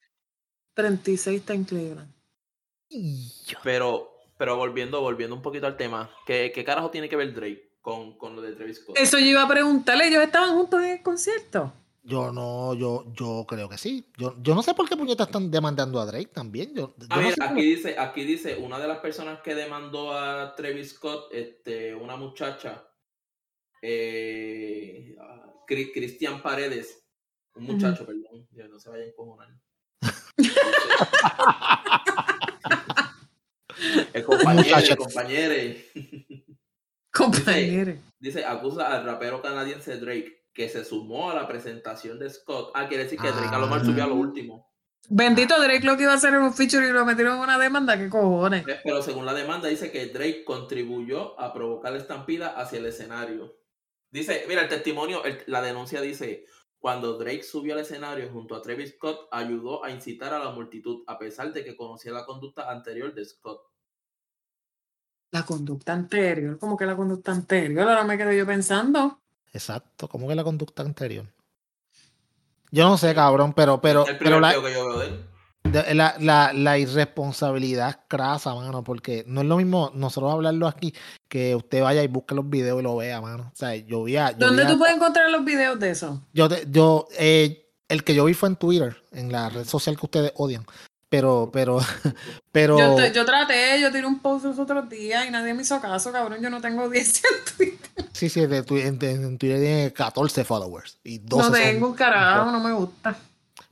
[0.75, 2.13] 36 está en Cleveland.
[3.63, 7.73] Pero, pero volviendo, volviendo un poquito al tema, ¿qué, qué carajo tiene que ver Drake
[7.81, 8.97] con, con lo de Travis Scott?
[8.99, 11.73] Eso yo iba a preguntarle, ellos estaban juntos en el concierto.
[12.03, 14.11] Yo no, yo, yo creo que sí.
[14.17, 16.75] Yo, yo no sé por qué puñetas están demandando a Drake también.
[16.75, 19.41] Yo, yo Ah, no mira, sé aquí cómo- dice, aquí dice, una de las personas
[19.43, 22.89] que demandó a Travis Scott, este, una muchacha,
[23.83, 27.05] eh, ah, Cri- Cristian Paredes,
[27.55, 29.49] un muchacho, perdón, ya no se vayan a encojonar.
[34.15, 34.93] el compañero, muchacho.
[34.93, 35.55] el compañero,
[37.13, 37.95] Compañero.
[38.19, 42.73] dice, acusa al rapero canadiense Drake, que se sumó a la presentación de Scott.
[42.75, 44.19] Ah, quiere decir que Drake a lo mejor subió a lo Ah.
[44.19, 44.69] último.
[45.09, 47.57] Bendito Drake lo que iba a hacer en un feature y lo metieron en una
[47.61, 48.65] demanda, ¿qué cojones?
[48.83, 53.57] Pero según la demanda dice que Drake contribuyó a provocar la estampida hacia el escenario.
[54.11, 56.45] Dice, mira, el testimonio, el- la denuncia dice,
[56.81, 61.05] cuando Drake subió al escenario junto a Travis Scott, ayudó a incitar a la multitud,
[61.07, 63.61] a pesar de que conocía la conducta anterior de Scott.
[65.31, 69.21] La conducta anterior, como que la conducta anterior, ahora me quedé yo pensando.
[69.53, 71.27] Exacto, como que la conducta anterior.
[72.71, 75.97] Yo no sé, cabrón, pero, pero, el pero la, que yo veo de él.
[75.97, 80.95] la, la, la irresponsabilidad es crasa, mano, porque no es lo mismo nosotros hablarlo aquí
[81.29, 83.51] que usted vaya y busque los videos y lo vea, mano.
[83.53, 85.91] O sea, yo vi a- yo ¿Dónde vi a- tú puedes encontrar los videos de
[85.91, 86.23] eso?
[86.35, 89.97] Yo, te- yo eh, el que yo vi fue en Twitter, en la red social
[89.99, 90.67] que ustedes odian.
[91.09, 91.79] Pero, pero,
[92.53, 92.79] pero.
[92.79, 95.81] Yo, te- yo traté, yo tiré un post los otros días y nadie me hizo
[95.81, 96.43] caso, cabrón.
[96.43, 98.05] Yo no tengo 10 en Twitter.
[98.13, 100.99] Sí, sí, de, en, en Twitter tiene 14 followers.
[101.05, 103.17] Y 12 No tengo un carajo, no me gusta.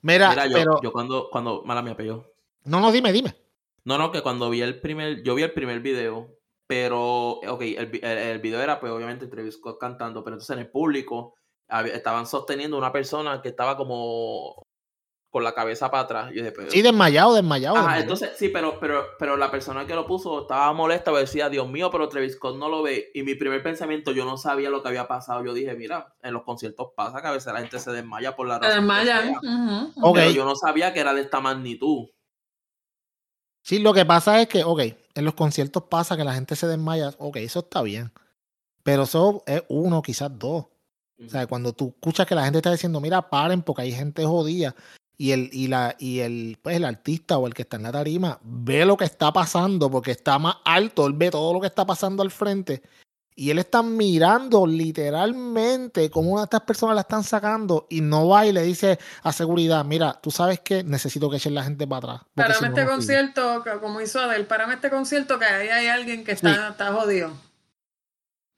[0.03, 0.81] Mira, Mira, yo, pero.
[0.83, 2.33] yo cuando, cuando, mala me apellido.
[2.65, 3.35] No, no, dime, dime.
[3.85, 6.29] No, no, que cuando vi el primer, yo vi el primer video,
[6.67, 10.61] pero, ok, el, el, el video era pues obviamente Travis Scott cantando, pero entonces en
[10.61, 11.35] el público
[11.93, 14.66] estaban sosteniendo una persona que estaba como
[15.37, 16.33] con la cabeza para atrás.
[16.35, 17.77] Y Sí, desmayado, desmayado.
[17.77, 18.03] Ajá, desmayado.
[18.15, 21.91] entonces sí, pero, pero, pero la persona que lo puso estaba molesta, decía, Dios mío,
[21.91, 23.11] pero Travis Scott no lo ve.
[23.13, 25.45] Y mi primer pensamiento, yo no sabía lo que había pasado.
[25.45, 28.49] Yo dije, mira, en los conciertos pasa que a veces la gente se desmaya por
[28.49, 29.37] la Se razón.
[29.43, 30.09] ujú.
[30.09, 30.15] Ok.
[30.17, 32.07] Pero yo no sabía que era de esta magnitud.
[33.63, 34.81] Sí, lo que pasa es que, ok,
[35.15, 37.11] en los conciertos pasa que la gente se desmaya.
[37.19, 38.11] Ok, eso está bien.
[38.83, 40.65] Pero eso es uno, quizás dos.
[41.23, 44.25] O sea, cuando tú escuchas que la gente está diciendo, mira, paren porque hay gente
[44.25, 44.75] jodida
[45.19, 47.93] y el, y la, y el, pues el artista o el que está en la
[47.93, 51.67] tarima ve lo que está pasando porque está más alto, él ve todo lo que
[51.69, 52.83] está pasando al frente
[53.35, 58.29] y él está mirando literalmente cómo una de estas personas la están sacando y no
[58.29, 61.87] va y le dice a seguridad, mira, tú sabes que necesito que echen la gente
[61.87, 62.21] para atrás.
[62.25, 62.95] si Párame no, este no sigue".
[62.95, 66.61] concierto, como hizo Adel, párame este concierto que ahí hay alguien que está, Sí.
[66.71, 67.31] está jodido.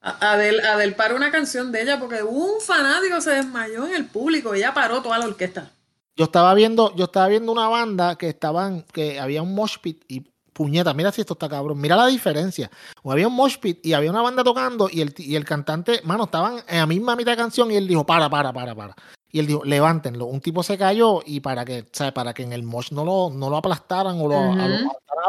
[0.01, 4.55] Adel, Adel paró una canción de ella porque un fanático se desmayó en el público
[4.55, 5.73] y ella paró toda la orquesta.
[6.19, 10.03] Yo estaba viendo, yo estaba viendo una banda que estaban, que había un mosh pit
[10.09, 10.21] y
[10.53, 12.69] puñeta, mira si esto está cabrón, mira la diferencia.
[13.05, 16.01] O había un mosh pit y había una banda tocando y el, y el cantante,
[16.03, 18.97] mano, estaban en la misma mitad de canción y él dijo, para, para, para, para.
[19.31, 20.27] Y él dijo, levántenlo.
[20.27, 22.13] Un tipo se cayó y para que, ¿sabes?
[22.13, 24.67] Para que en el mosh no lo, no lo aplastaran o lo, a-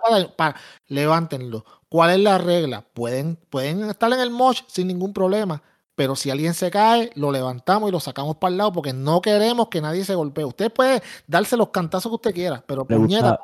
[0.02, 0.56] para, para-
[0.88, 1.64] levántenlo.
[1.88, 2.82] ¿Cuál es la regla?
[2.94, 5.62] Pueden, pueden estar en el mosh sin ningún problema.
[6.00, 9.20] Pero si alguien se cae, lo levantamos y lo sacamos para el lado porque no
[9.20, 10.46] queremos que nadie se golpee.
[10.46, 13.38] Usted puede darse los cantazos que usted quiera, pero puñeta,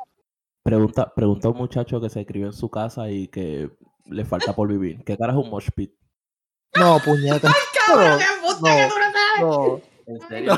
[0.63, 3.69] Pregunta, pregunta, pregunta a un muchacho que se escribió en su casa y que
[4.05, 5.03] le falta por vivir.
[5.03, 5.91] ¿Qué cara es un mosh pit?
[6.77, 7.51] no, puñeta.
[7.87, 8.19] ¡Cabrón,
[8.61, 8.89] No, qué
[9.35, 10.57] que no no, En serio.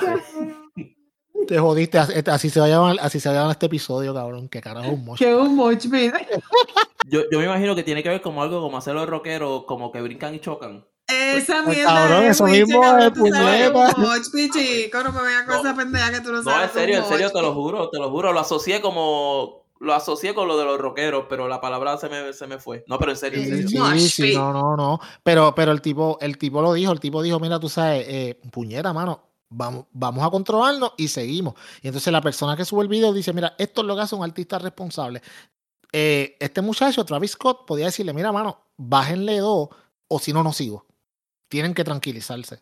[1.47, 1.97] te jodiste.
[1.97, 4.49] Así, así se va a llamar, así se va a llamar este episodio, cabrón.
[4.49, 5.17] Que carajo es un mosh.
[5.17, 6.13] Que un moch pit.
[7.09, 9.91] Yo, yo me imagino que tiene que ver como algo como hacer los rockeros, como
[9.91, 10.85] que brincan y chocan.
[11.07, 13.93] Esa Pues, mierda cabrón, es eso mismo es puñeta.
[13.95, 16.97] un moch pit, chico, no me veas con esa pendeja que tú no en serio,
[16.97, 18.33] en serio, te lo juro, te lo juro.
[18.33, 19.65] Lo asocié como.
[19.79, 22.83] Lo asocié con lo de los rockeros, pero la palabra se me, se me fue.
[22.87, 23.99] No, pero en serio, en Sí, serio.
[23.99, 24.99] Sí, no, no, no.
[25.21, 28.41] Pero, pero el tipo, el tipo lo dijo, el tipo dijo, mira, tú sabes, eh,
[28.51, 31.53] puñeta, mano, vamos, vamos a controlarnos y seguimos.
[31.83, 34.15] Y entonces la persona que sube el video dice, mira, esto es lo que hace
[34.15, 35.21] un artista responsable.
[35.93, 39.69] Eh, este muchacho, Travis Scott, podía decirle, mira, mano, bájenle dos,
[40.07, 40.87] o si no, no sigo.
[41.49, 42.61] Tienen que tranquilizarse.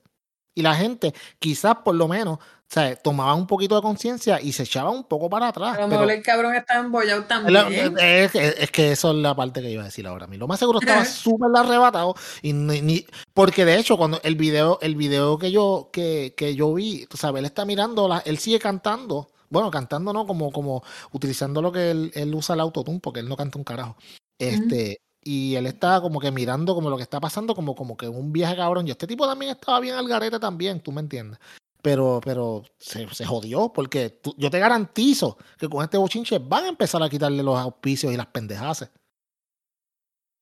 [0.58, 4.54] Y la gente, quizás por lo menos, o sea, tomaba un poquito de conciencia y
[4.54, 5.78] se echaba un poco para atrás.
[5.78, 7.96] A lo pero- mejor el cabrón está embollado es, la- también.
[8.00, 10.26] es que, es que eso es la parte que iba a decir ahora.
[10.26, 12.16] A mí lo más seguro estaba súper arrebatado.
[12.42, 16.56] Y ni, ni- porque de hecho, cuando el video, el video que yo, que, que
[16.56, 19.28] yo vi, tú sabes, él está mirando, la, él sigue cantando.
[19.50, 23.28] Bueno, cantando no, como, como utilizando lo que él, él usa el autotune, porque él
[23.28, 23.98] no canta un carajo.
[24.40, 28.08] Este, y él está como que mirando como lo que está pasando, como, como que
[28.08, 28.88] un viaje cabrón.
[28.88, 31.40] Y este tipo también estaba bien al garete también, tú me entiendes.
[31.82, 36.66] Pero, pero se, se jodió, porque tú- yo te garantizo que con este bochinche van
[36.66, 38.90] a empezar a quitarle los auspicios y las pendejaces.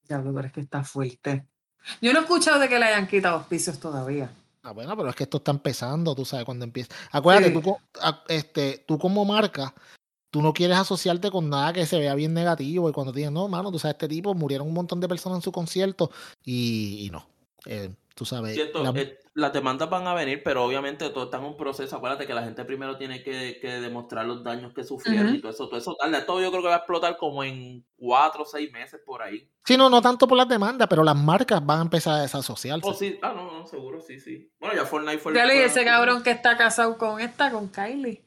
[0.07, 1.47] Diablo, pero es que está fuerte.
[2.01, 4.33] Yo no he escuchado de que le hayan quitado auspicios todavía.
[4.63, 6.93] Ah, bueno, pero es que esto está empezando, tú sabes, cuando empieza.
[7.11, 7.61] Acuérdate, Sí.
[7.61, 7.77] tú,
[8.29, 9.73] este, tú como marca,
[10.33, 12.89] tú no quieres asociarte con nada que se vea bien negativo.
[12.89, 15.37] Y cuando te digan, no, mano, tú sabes, este tipo murieron un montón de personas
[15.37, 16.09] en su concierto
[16.43, 17.27] y, y no.
[17.67, 18.55] Eh, tú sabes.
[18.55, 21.95] Cierto, la- eh, las demandas van a venir, pero obviamente todo está en un proceso.
[21.95, 25.35] Acuérdate que la gente primero tiene que, que demostrar los daños que sufrieron Ujú.
[25.35, 25.67] y todo eso.
[25.69, 26.25] Todo eso tarda.
[26.25, 29.47] Todo yo creo que va a explotar como en cuatro o seis meses por ahí.
[29.63, 32.87] Sí, no, no tanto por las demandas, pero las marcas van a empezar a desasociarse.
[32.89, 33.19] Oh, sí.
[33.21, 34.51] Ah, no, no, seguro, sí, sí.
[34.59, 37.51] Bueno, ya Fortnite fue el- Ya le dije, ese cabrón que está casado con esta,
[37.51, 38.25] con Kylie.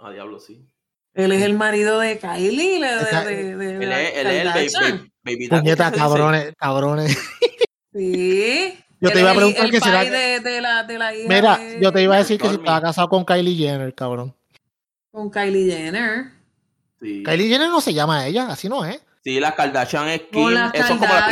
[0.00, 0.66] Ah, diablo, sí.
[1.14, 4.26] Él es el marido de Kylie, de, Esa- de, de, de Él la es, él
[4.26, 6.08] es el baby, baby, baby daddy, Puñeta, ¿qué se dice?
[6.16, 7.18] cabrones, cabrones.
[7.94, 8.74] Sí.
[9.00, 11.92] Yo te iba a preguntar el que que- de, la, de la hija Mira, yo
[11.92, 14.34] te iba a decir que si estaba casado con Kylie Jenner, cabrón.
[15.10, 16.26] con Kylie Jenner.
[17.00, 17.22] Sí.
[17.24, 19.00] Kylie Jenner no se llama ella, así no es.
[19.24, 20.44] Sí, las Kardashian es Kim.
[20.44, 21.26] Con las Eso es como la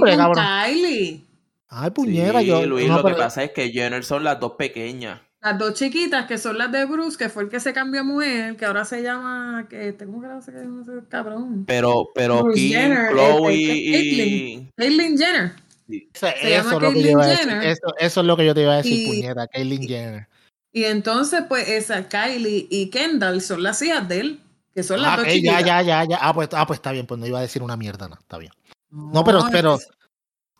[0.00, 0.44] primera cabrón.
[0.64, 1.24] Kylie.
[1.68, 2.64] Ay, puñera, sí, yo.
[2.66, 5.20] Luis, no, lo pero- que pasa es que Jenner son las dos pequeñas.
[5.40, 8.04] Las dos chiquitas que son las de Bruce, que fue el que se cambió a
[8.04, 11.64] mujer, que ahora se llama, que ¿cómo que se llama ese cabrón?
[11.64, 14.70] Pero, pero Bruce Kim, Jenner, Chloe este, y...
[14.76, 15.16] Caitlyn.
[15.18, 15.52] Jenner.
[15.88, 17.48] Eso, Se llama eso es lo que yo Caitlyn iba a decir.
[17.48, 17.66] Jenner.
[17.68, 20.28] Eso, eso es lo que yo te iba a decir, Y- puñeta, Caitlyn Jenner.
[20.72, 24.40] Y entonces, pues, esa Kylie y Kendall son las hijas de él,
[24.74, 25.64] que son las Ah, dos chiquitas.
[25.64, 26.18] ya, ya, ya.
[26.20, 28.38] Ah pues, ah, pues está bien, pues no iba a decir una mierda, no, está
[28.38, 28.52] bien.
[28.90, 29.88] No, pero, pero, es-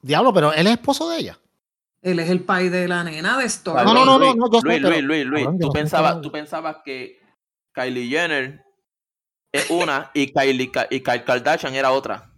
[0.03, 1.39] diablo, pero él es esposo de ella.
[2.03, 3.85] Él es el pai de la nena de Stormy.
[3.85, 7.19] No, no, no, Luis, no, no, Luis, Luis, Luis, Luis, tú pensabas, tú pensabas que
[7.73, 8.65] Kylie Jenner
[9.53, 12.31] es una y Kylie y Kyle Kardashian era otra.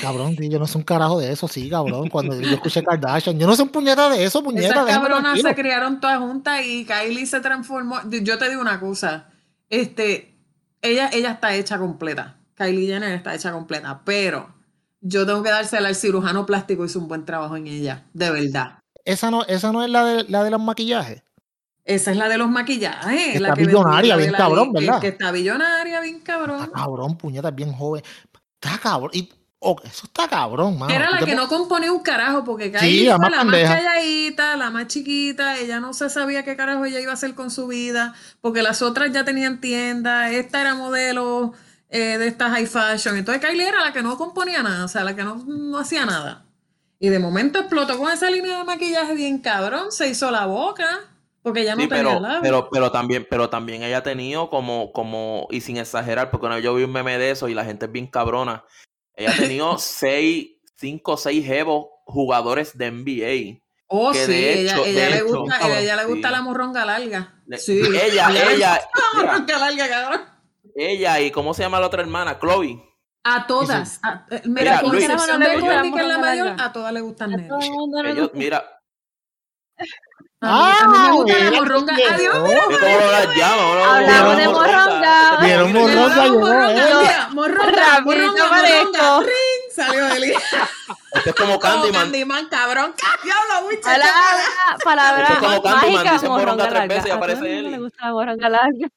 [0.00, 2.08] Cabrón, yo no sé un carajo de eso, sí, cabrón.
[2.08, 4.68] Cuando yo escuché Kardashian, yo no sé un puñeta de eso, puñeta.
[4.68, 7.98] Esas cabronas se criaron todas juntas y Kylie se transformó.
[8.08, 9.30] Yo te digo una cosa,
[9.68, 10.36] este,
[10.82, 12.38] ella, ella está hecha completa.
[12.54, 14.54] Kylie Jenner está hecha completa, pero
[15.00, 18.78] yo tengo que dársela al cirujano plástico, hizo un buen trabajo en ella, de verdad.
[19.04, 21.22] Esa no, esa no es la de, la de los maquillajes.
[21.84, 23.34] Esa es la de los maquillajes.
[23.34, 25.00] Está la que billonaria, bien la- cabrón, que- ¿verdad?
[25.00, 26.62] Que, está billonaria, bien cabrón.
[26.62, 28.02] Está cabrón, puñeta, es bien joven.
[28.60, 29.10] Está cabrón.
[29.14, 29.28] Y,
[29.58, 30.94] oh, eso está cabrón, mano.
[30.94, 34.56] Era la que no componía un carajo, porque Sí, Kylie la más la más calladita,
[34.56, 37.66] la más chiquita, ella no se sabía qué carajo ella iba a hacer con su
[37.66, 41.52] vida, porque las otras ya tenían tienda, esta era modelo
[41.88, 45.02] eh, de esta high fashion, entonces Kylie era la que no componía nada, o sea,
[45.04, 46.46] la que no, no hacía nada.
[47.02, 51.00] Y de momento explotó con esa línea de maquillaje bien cabrón, se hizo la boca,
[51.42, 52.40] porque ya no Sí, tenía pero, labio.
[52.42, 56.54] pero, pero también, pero también ella ha tenido como, como, y sin exagerar, porque una
[56.54, 58.64] vez yo vi un meme de eso y la gente es bien cabrona.
[59.16, 63.62] Ella ha tenido seis, cinco o seis jevos jugadores de NBA.
[63.88, 66.28] Oh, que sí, de ella, hecho- ella de le hecho, gusta, cabrón, ella le gusta
[66.28, 66.32] sí.
[66.34, 67.42] la morronga larga.
[67.46, 67.80] Le- Sí.
[67.80, 68.80] Ella, ella,
[69.16, 70.20] la morronga larga, cabrón.
[70.76, 72.38] ella y ¿cómo se llama la otra hermana?
[72.38, 72.80] Chloe.
[73.24, 74.00] A todas.
[74.02, 75.04] A- eh, mira, Mira, con Luis.
[75.04, 76.64] excepción No de le gusta Courtney, la que es la morronga mayor, larga.
[76.64, 77.48] a todas le gustan le
[78.10, 78.64] Ellos, mira,
[80.40, 81.92] A mí, a mí me gusta la mira, morronga.
[81.94, 82.14] llegó.
[82.14, 82.42] Adiós, ¿yo
[82.80, 83.74] ¿cómo las llamo?
[83.74, 85.36] No, Hablamos de morronga.
[85.40, 86.26] Vieron morronga,
[88.00, 89.22] Morronga.
[89.72, 90.32] Salió Eli.
[90.32, 92.02] Esto es como Como Candyman.
[92.02, 92.94] Candyman, cabrón.
[93.22, 93.82] Diablo, muchacho.
[93.84, 94.12] Palabra,
[94.84, 96.94] palabra Esto es como Candyman, mágica, dice morronga morronga tres larga.
[96.94, 97.70] veces y A todo aparece el mundo Eli.
[97.70, 98.88] le gusta la morronga larga.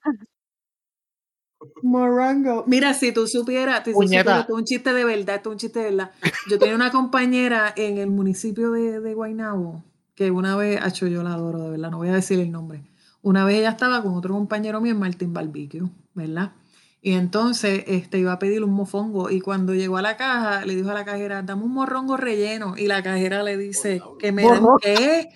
[1.86, 2.64] Morongo.
[2.68, 5.60] Mira, si tú supieras, tú supieras, esto es un chiste de verdad, esto es un
[5.60, 6.12] chiste de verdad.
[6.50, 9.84] Yo tenía una compañera en el municipio de, de Guaynabo
[10.16, 12.90] que una vez, acho, yo la adoro, de verdad, no voy a decir el nombre.
[13.22, 16.54] Una vez ella estaba con otro compañero mío en Martín Barbecue, ¿verdad?
[17.02, 20.76] Y entonces este, iba a pedir un mofongo y cuando llegó a la caja le
[20.76, 22.76] dijo a la cajera, dame un morrongo relleno.
[22.78, 25.30] Y la cajera le dice, que me den qué?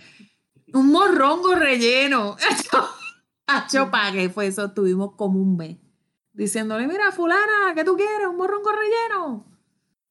[0.74, 2.38] Un morrongo relleno.
[3.48, 5.78] Acho, pague, fue eso, tuvimos como un mes.
[6.40, 8.28] Diciéndole, mira, fulana, ¿qué tú quieres?
[8.30, 9.46] ¿Un morrongo relleno?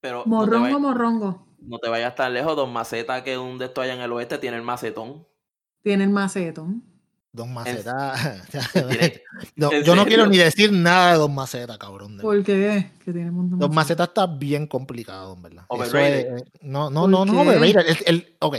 [0.00, 1.46] Pero no Morrongo, vayas, morrongo.
[1.60, 2.54] no te vayas tan lejos.
[2.54, 5.26] Don Maceta, que un de estos allá en el oeste, tiene el macetón.
[5.82, 6.84] Tiene el macetón.
[7.32, 8.14] Don Maceta.
[9.56, 12.16] No, ¿En yo no quiero ni decir nada de Don Maceta, cabrón.
[12.16, 12.90] de ¿Por qué?
[13.04, 15.64] Que tiene un montón de Don Maceta está bien complicado, en verdad.
[15.70, 17.86] Es- no, no, ¿Por no, no, overrated.
[17.88, 18.56] El, el- ok,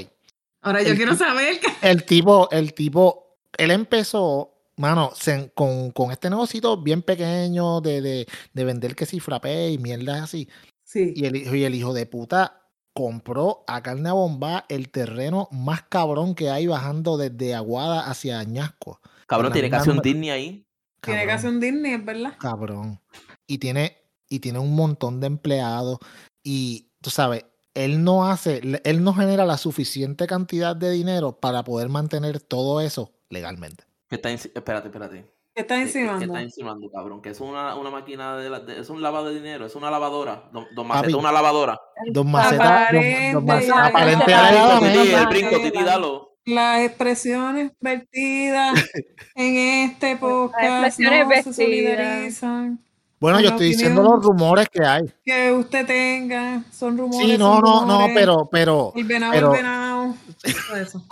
[0.62, 1.60] Ahora yo El quiero saber.
[1.60, 4.49] que- el tipo, el tipo, él empezó,
[4.80, 9.72] mano, se- con, con este negocito bien pequeño de, de, de vender que si frappé
[9.72, 10.50] y mierdas así.
[10.84, 11.14] Sí.
[11.16, 12.62] Y el, hijo- y el hijo de puta
[12.94, 18.40] compró a carne a bomba el terreno más cabrón que hay bajando desde Aguada hacia
[18.40, 19.00] Añasco.
[19.28, 20.66] Cabrón, la tiene casi un Disney ahí.
[21.02, 21.30] Tiene que Cabrón.
[21.38, 22.34] hacer un Disney, es verdad.
[22.40, 23.00] cabrón.
[23.48, 26.00] Y tiene, y tiene un montón de empleados.
[26.44, 31.64] Y tú sabes, él no hace, él no genera la suficiente cantidad de dinero para
[31.64, 33.86] poder mantener todo eso legalmente.
[34.10, 35.26] Que está espérate, espérate.
[35.54, 36.26] ¿Qué estás ¿Qué, qué- qué insinuando?
[36.26, 37.22] está insinuando, cabrón?
[37.22, 39.92] Que es una, una máquina de, la- de- Es un lavado de dinero, es una
[39.92, 40.50] lavadora.
[40.52, 41.14] Don, don Maceta, Papi.
[41.20, 41.80] una lavadora.
[42.12, 45.86] Don Maceta, don, don Aparente, Maceta, aparente El brinco, tití, el dale, brinco, tití, dale.
[45.90, 46.26] dalo.
[46.46, 48.74] Las expresiones vertidas
[49.36, 49.58] en
[49.90, 51.56] este podcast expresiones no se vertidas.
[51.56, 52.80] solidarizan.
[53.20, 55.02] Bueno, yo estoy diciendo los rumores que hay.
[55.26, 57.28] Que usted tenga, son rumores.
[57.28, 58.12] Sí, no, no, no, rumores.
[58.16, 60.16] pero, pero, El venado, pero- el venado.
[60.70, 61.04] todo eso.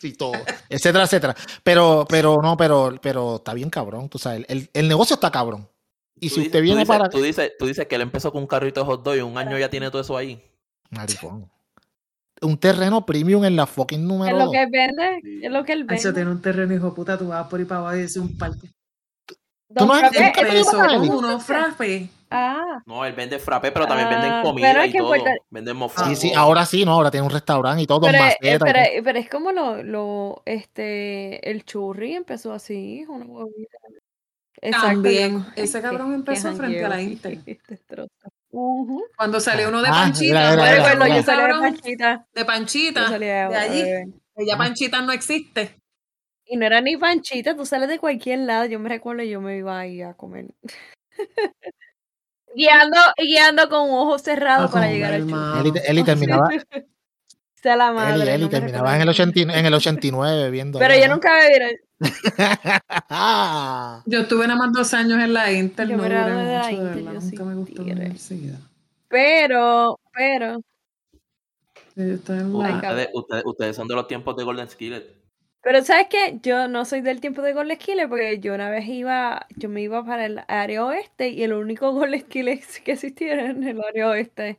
[0.00, 0.32] Sí, todo,
[0.68, 1.36] etcétera, etcétera.
[1.62, 5.68] Pero, pero, no, pero, pero está bien cabrón, tú sabes, el, el negocio está cabrón.
[6.22, 7.08] Y Tú si dices- usted tú viene dices- para...
[7.08, 9.38] Tú dices, tú dices que él empezó con un carrito de hot dog y un
[9.38, 10.42] año ya tiene todo eso ahí.
[10.90, 11.50] Maricón.
[12.42, 14.52] Un terreno premium en la fucking Es número lo dos.
[14.52, 16.12] que él vende, es lo que él Eso vende.
[16.14, 18.36] tiene un terreno, hijo de puta, tú vas por ahí para abajo y es un
[18.36, 18.68] parque.
[19.26, 21.20] ¿Tú no has- Don Frappé, ¿Qué ¿eso Empezó tipo
[22.30, 25.08] Ah, No, él vende frappé, pero también Ah, venden pero comida es y todo.
[25.08, 26.08] Puerto- Venden Ah, mofongo.
[26.10, 29.04] Sí, sí, ahora sí, no, ahora tiene un restaurante y todo, pero, eh, y pero,
[29.04, 33.44] pero es como lo, lo, este, el churri empezó así, una.
[34.70, 35.44] También.
[35.56, 37.38] Ese cabrón qué empezó frente a la Inter.
[37.68, 38.10] destrozo.
[38.52, 39.04] Ujú.
[39.16, 40.52] Cuando salió uno de Ah, Panchita.
[40.52, 43.08] era, era, Yo era, yo salí de Panchita, de yo Panchita.
[43.08, 43.82] salí de, de allí.
[43.82, 45.76] de- Ella Panchita no existe.
[46.44, 49.56] Y no era ni Panchita, tú sales de cualquier lado, yo me recuerdo, yo me
[49.58, 50.46] iba ahí a comer.
[52.54, 55.60] guiando, guiando con un ojo cerrado A para llegar al hermano.
[55.60, 56.48] Eli, Eli terminaba,
[57.54, 59.30] Sea la madre, Eli no me terminaba en el, recuerdo.
[59.32, 60.78] 80 en el 89 viendo.
[60.78, 61.14] Pero allá, yo ¿no?
[61.14, 61.80] nunca me.
[63.10, 65.86] Ah, Yo estuve nada más dos años en la Inter.
[65.86, 68.58] Yo no gradué de la de Inter, yo Nunca me gustó la universidad.
[69.08, 70.60] Pero, pero,
[71.96, 72.76] Yo en la-.
[72.76, 75.19] Ustedes, ustedes, ustedes son de los tiempos de Golden Skillet.
[75.62, 76.38] Pero ¿sabes qué?
[76.42, 79.82] Yo no soy del tiempo de Golden Skiller porque yo una vez iba, yo me
[79.82, 83.82] iba para el área oeste y el único Golden Skiller que existía era en el
[83.82, 84.58] área oeste,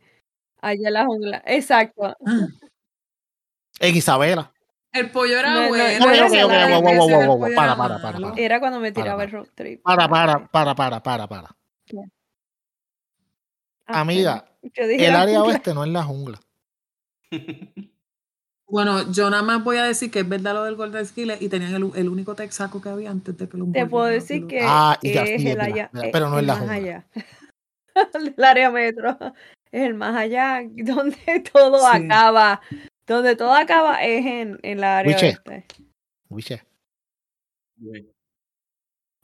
[0.62, 1.42] allá en la jungla.
[1.46, 2.04] Exacto.
[2.06, 2.48] Ah,
[3.80, 4.54] en Isabela.
[4.94, 5.84] El pollo era No, no, bueno.
[6.00, 8.34] no, no, no, para, era para, para.
[8.38, 9.24] Era cuando me tiraba para.
[9.24, 9.82] el road trip.
[9.82, 11.56] Para, para, para, para, para, para.
[13.88, 16.40] Ah, Amiga, dije el área oeste no es la jungla.
[18.72, 21.50] Bueno, yo nada más voy a decir que es verdad lo del Golden Skillet y
[21.50, 24.60] tenían el, el único texaco que había antes de que lo Te puedo decir que
[24.64, 26.70] Ah, y ya, es sí, es el allá, eh, pero no es el la más
[26.70, 27.06] allá.
[28.38, 29.18] El área metro
[29.74, 31.18] es el más allá, donde
[31.54, 31.86] todo Sí.
[31.86, 32.62] acaba.
[33.06, 35.28] Donde todo acaba es en, en la área Wiche.
[35.28, 35.66] oeste.
[36.30, 36.64] Wiche,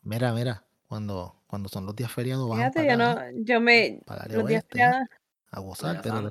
[0.01, 4.01] mira, mira, cuando, cuando son los días feriados van Fíjate, para yo no, yo me,
[4.29, 4.81] los días oeste, ¿eh?
[4.81, 5.07] feriados-
[5.49, 6.21] a gozar, pero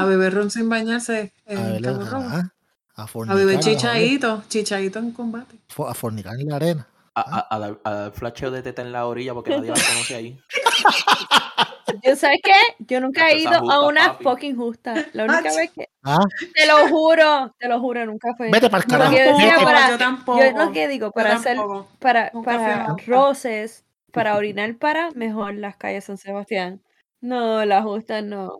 [0.00, 2.16] A beber ron sin bañarse a en Rojo.
[2.16, 2.54] ajá,
[2.96, 5.56] a A fornicar, beber a chichaíto, chichaíto en combate.
[5.86, 6.86] a fornicar en la arena.
[7.14, 9.74] A, a, a dar, a dar flasheo de teta en la orilla porque nadie la
[9.74, 10.38] conoce ahí.
[12.04, 12.52] Yo sabes qué,
[12.86, 14.24] yo nunca he ido a una papi.
[14.24, 14.94] fucking justa.
[15.14, 15.56] La única Ach.
[15.56, 16.24] vez que, Ah,
[16.54, 18.50] te lo juro, te lo juro, nunca fue.
[18.50, 19.12] vete para el carajo.
[19.16, 19.64] Yo decía vete.
[19.64, 20.38] para- yo tampoco.
[20.38, 21.56] Yo lo que digo, para hacer,
[21.98, 26.82] para, Nunca para roces, para orinar para, mejor las calles San Sebastián.
[27.20, 28.58] No, las justas no.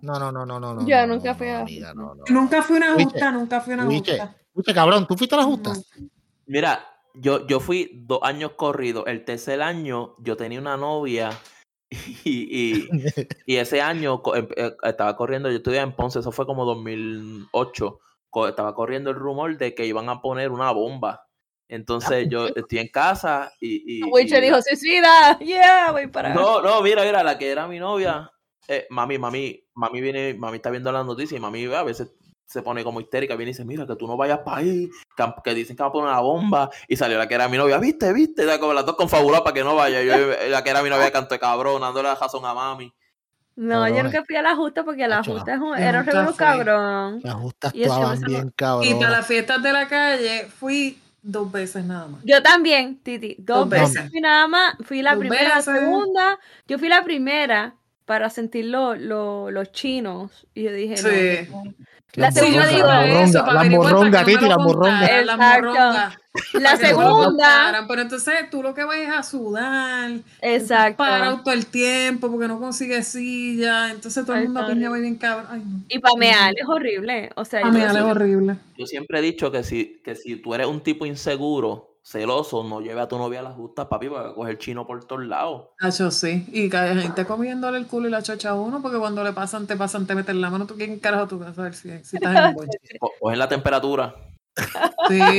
[0.00, 2.24] No, no, no, no, no, no, nunca no, fui a- amiga, no, no.
[2.28, 4.36] Nunca fui una justa, nunca fui una justa.
[4.54, 5.72] Wiche, cabrón, ¿tú fuiste a la justa?
[6.46, 6.84] Mira,
[7.14, 9.04] yo, yo fui dos años corridos.
[9.06, 11.30] El tercer año yo tenía una novia
[12.24, 12.88] y, y,
[13.46, 18.00] y ese año em- eh, estaba corriendo, yo estudiaba en Ponce, eso fue como 2008.
[18.30, 21.26] co- Estaba corriendo el rumor de que iban a poner una bomba.
[21.68, 24.00] Entonces yo estoy en casa y...
[24.00, 26.34] y- Wiche y- dijo, suicida, yeah, voy para.
[26.34, 28.30] No, no, mira, mira, la que era mi novia,
[28.68, 32.12] eh, mami, mami, mami viene, mami está viendo las noticias y mami a veces
[32.44, 35.24] se pone como histérica, viene y dice, mira, que tú no vayas para ahí, que,
[35.42, 37.78] que dicen que va a poner una bomba, y salió la que era mi novia,
[37.78, 40.14] viste, viste, La- como las dos confabuladas para que no vaya, yo,
[40.48, 42.92] la que era mi novia canto de cabrón, dándole la razón a mami.
[43.56, 44.04] No, yo Cabrones.
[44.04, 47.20] nunca fui a la justa porque la justa es un, yo era un cabrón.
[47.24, 49.10] Las justas Y eso que estaban bien Y para cabrón.
[49.10, 52.20] las fiestas de la calle fui dos veces nada más.
[52.22, 53.34] Yo también, Titi.
[53.38, 53.94] Dos, Dos veces.
[53.94, 54.10] veces.
[54.10, 54.74] Fui nada más.
[54.84, 56.38] Fui la Dos primera, la segunda.
[56.68, 57.74] Yo fui la primera
[58.06, 60.46] para sentir lo- lo- los chinos.
[60.54, 61.50] Y yo dije, no, Sí.
[61.50, 61.74] no.
[62.14, 65.00] La segunda, digo la eso, morronga, para la para no Titi, me la morronga.
[65.00, 65.66] la Exacto.
[65.66, 66.20] morronga.
[66.54, 70.96] La Para no segunda, Pero entonces tú lo que vas es a sudar, exacto.
[70.98, 75.46] parado todo el tiempo porque no consigues silla, entonces todo el mundo piña bien cabrón.
[75.50, 75.80] Ay, no.
[75.88, 77.30] Y pamear es horrible.
[77.36, 78.56] O sea, no es horrible.
[78.78, 82.80] Yo siempre he dicho que si, que si tú eres un tipo inseguro, celoso, no
[82.80, 85.70] lleve a tu novia a la justa, papi, para coger chino por todos lados.
[85.80, 86.46] Hacho, sí.
[86.52, 89.32] Y que hay gente comiéndole el culo y la chocha a uno porque cuando le
[89.32, 90.66] pasan, te pasan, te meten la mano.
[90.66, 92.54] ¿Tú quién carajo tú vas a ver si, si estás en un?
[93.00, 94.14] Co- Cogen la temperatura.
[95.08, 95.18] Sí,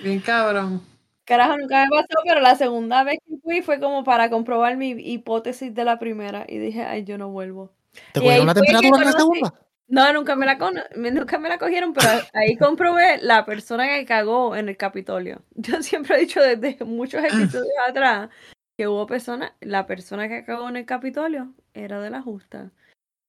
[0.00, 0.80] bien cabrón.
[1.24, 4.90] Carajo, nunca me pasó, pero la segunda vez que fui fue como para comprobar mi
[4.90, 6.44] hipótesis de la primera.
[6.48, 7.70] Y dije, ay, yo no vuelvo.
[8.12, 9.54] ¿Te cogieron la temperatura en la segunda?
[9.92, 10.56] No, nunca me la
[10.96, 15.42] me- nunca me la cogieron, pero ahí comprobé la persona que cagó en el Capitolio.
[15.54, 18.30] Yo siempre he dicho desde muchos episodios atrás
[18.78, 22.70] que hubo personas, la persona que cagó en el Capitolio era de la justa.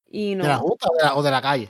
[0.07, 1.69] Y no, ¿De la justa o de la, o de la calle?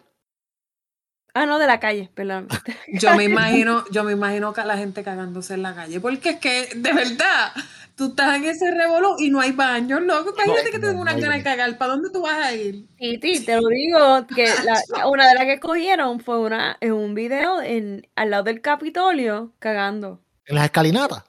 [1.36, 2.48] Ah, no, de la calle, perdón.
[2.94, 6.40] Yo me imagino, yo me imagino que la gente cagándose en la calle, porque es
[6.40, 7.52] que, de verdad,
[7.96, 10.32] tú estás en ese revolú y no hay baño, loco.
[10.36, 11.76] Imagínate que no, tengo no una hay gana de cagar.
[11.80, 12.86] ¿Para dónde tú vas a ir?
[13.00, 16.94] Titi, te lo digo, que la- la- una de las que cogieron fue una, en
[16.94, 20.22] un video en, al lado del Capitolio cagando.
[20.46, 21.24] En las escalinatas.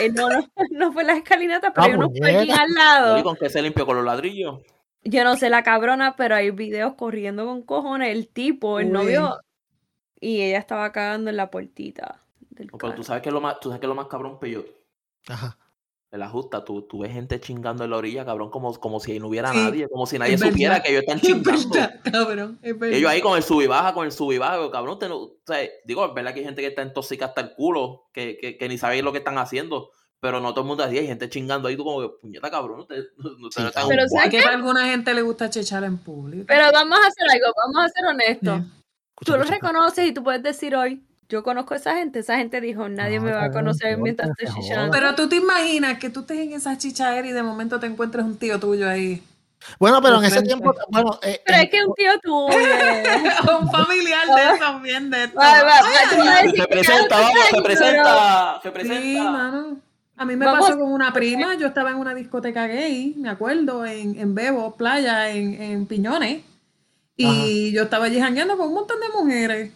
[0.00, 2.74] Eh, no, no, no fue en las escalinatas, pero Ah, hay unos parking al ¿Y
[2.74, 3.22] lado.
[3.22, 3.86] con qué se limpió?
[3.86, 4.60] ¿Con los ladrillos?
[5.08, 8.10] Yo no sé la cabrona, pero hay videos corriendo con cojones.
[8.12, 8.92] El tipo, el Uy.
[8.92, 9.36] novio,
[10.20, 13.40] y ella estaba cagando en la puertita del No, pero tú sabes que es lo
[13.40, 14.64] más, tú sabes que es lo más cabrón, Peyo.
[15.28, 15.58] Ajá.
[16.12, 19.18] En la justa, tú, tú ves gente chingando en la orilla, cabrón, como, como si
[19.18, 20.84] no hubiera Sí, nadie, como si nadie es supiera verdad.
[20.84, 21.74] que ellos están Es chingando.
[21.74, 22.96] verdad, cabrón, es verdad.
[22.98, 25.16] Ellos ahí con el sub y baja, con el sub y baja, cabrón, te no-
[25.18, 28.06] o sea, digo, es verdad que hay gente que está en tóxica hasta el culo,
[28.12, 29.90] que, que, que ni sabe lo que están haciendo,
[30.20, 32.80] pero no todo el mundo así, hay gente chingando ahí, tú como que, puñeta, cabrón,
[32.80, 33.60] ustedes no, no, Sí.
[33.88, 36.44] Pero un ¿sabes Es que a alguna gente le gusta chechar en público.
[36.48, 38.60] Pero vamos a hacer algo, vamos a ser honestos.
[38.60, 39.24] Sí.
[39.24, 42.60] Tú lo reconoces y tú puedes decir hoy, yo conozco a esa gente, esa gente
[42.60, 44.92] dijo, nadie No, me va a conocer no, mientras estoy chichando.
[44.92, 48.24] Pero tú te imaginas que tú estés en esa chichadera y de momento te encuentres
[48.24, 49.22] un tío tuyo ahí.
[49.80, 52.46] Bueno, pero en ese tiempo, bueno, eh, Pero es que un tío tuyo.
[53.60, 55.40] un familiar de esos bien de esto.
[56.54, 59.30] Se presenta, vamos, se presenta, se Sí, presenta.
[59.30, 59.80] mano.
[60.18, 63.28] A mí me Vamos- pasó con una prima, yo estaba en una discoteca gay, me
[63.28, 66.42] acuerdo, en, en Bebo, playa, en, en Piñones,
[67.16, 69.72] y yo estaba allí jangueando con un montón de mujeres.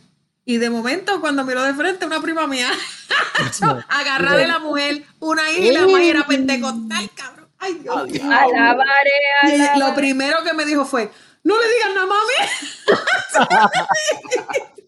[0.47, 2.71] Y de momento, cuando miró de frente, una prima mía,
[3.89, 7.49] agarrada de la mujer, una hija y la mujer era pentecostal, cabrón.
[7.59, 8.23] Ay, Dios mío.
[8.25, 9.11] Alabaré,
[9.45, 11.11] Y lo primero que me dijo fue,
[11.45, 12.35] no le digas nada, mami.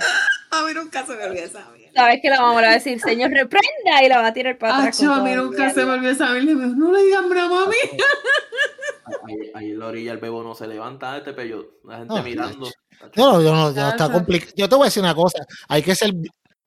[0.62, 1.92] a mí nunca se me olvida esa mierda.
[1.94, 4.58] Sabes que la mamá le va a decir, señor, reprenda, y la va a tirar
[4.58, 5.02] para atrás.
[5.02, 5.74] A mí nunca mierda.
[5.74, 6.50] se me olvidó esa mierda.
[6.52, 7.74] Y me dijo, no le digas nada, mami.
[9.26, 12.22] Ahí, ahí en la orilla el bebo no se levanta, este pello, la gente No,
[12.22, 12.70] mirando.
[13.16, 14.52] No, no, yo no, yo no está complicado.
[14.54, 15.44] Yo te voy a decir una cosa.
[15.68, 16.12] Hay que ser,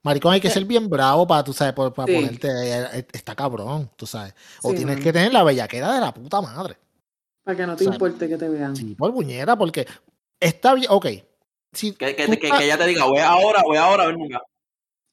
[0.03, 2.15] maricón, hay que ser bien bravo para, tú sabes, para, para Sí.
[2.15, 4.33] ponerte, eh, está cabrón, tú sabes.
[4.61, 6.77] O Sí, tienes que tener la bellaquera de la puta madre.
[7.45, 8.75] Para que no te O sea, importe que te vean.
[8.75, 9.87] Sí, por buñera, porque
[10.39, 11.07] está bien, ok.
[11.73, 14.41] Si Que, que, que, que ella te diga, voy ahora, voy ahora, a ver nunca.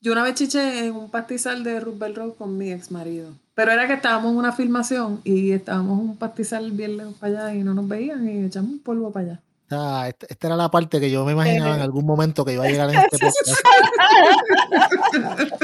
[0.03, 3.33] Yo una vez chiché en un pastizal de Roosevelt Road con mi ex marido.
[3.55, 7.47] Pero era que estábamos en una filmación y estábamos en un pastizal bien lejos para
[7.49, 9.41] allá y no nos veían y echamos un polvo para allá.
[9.73, 12.65] Ah, esta, esta era la parte que yo me imaginaba en algún momento que iba
[12.65, 13.61] a llegar en este podcast.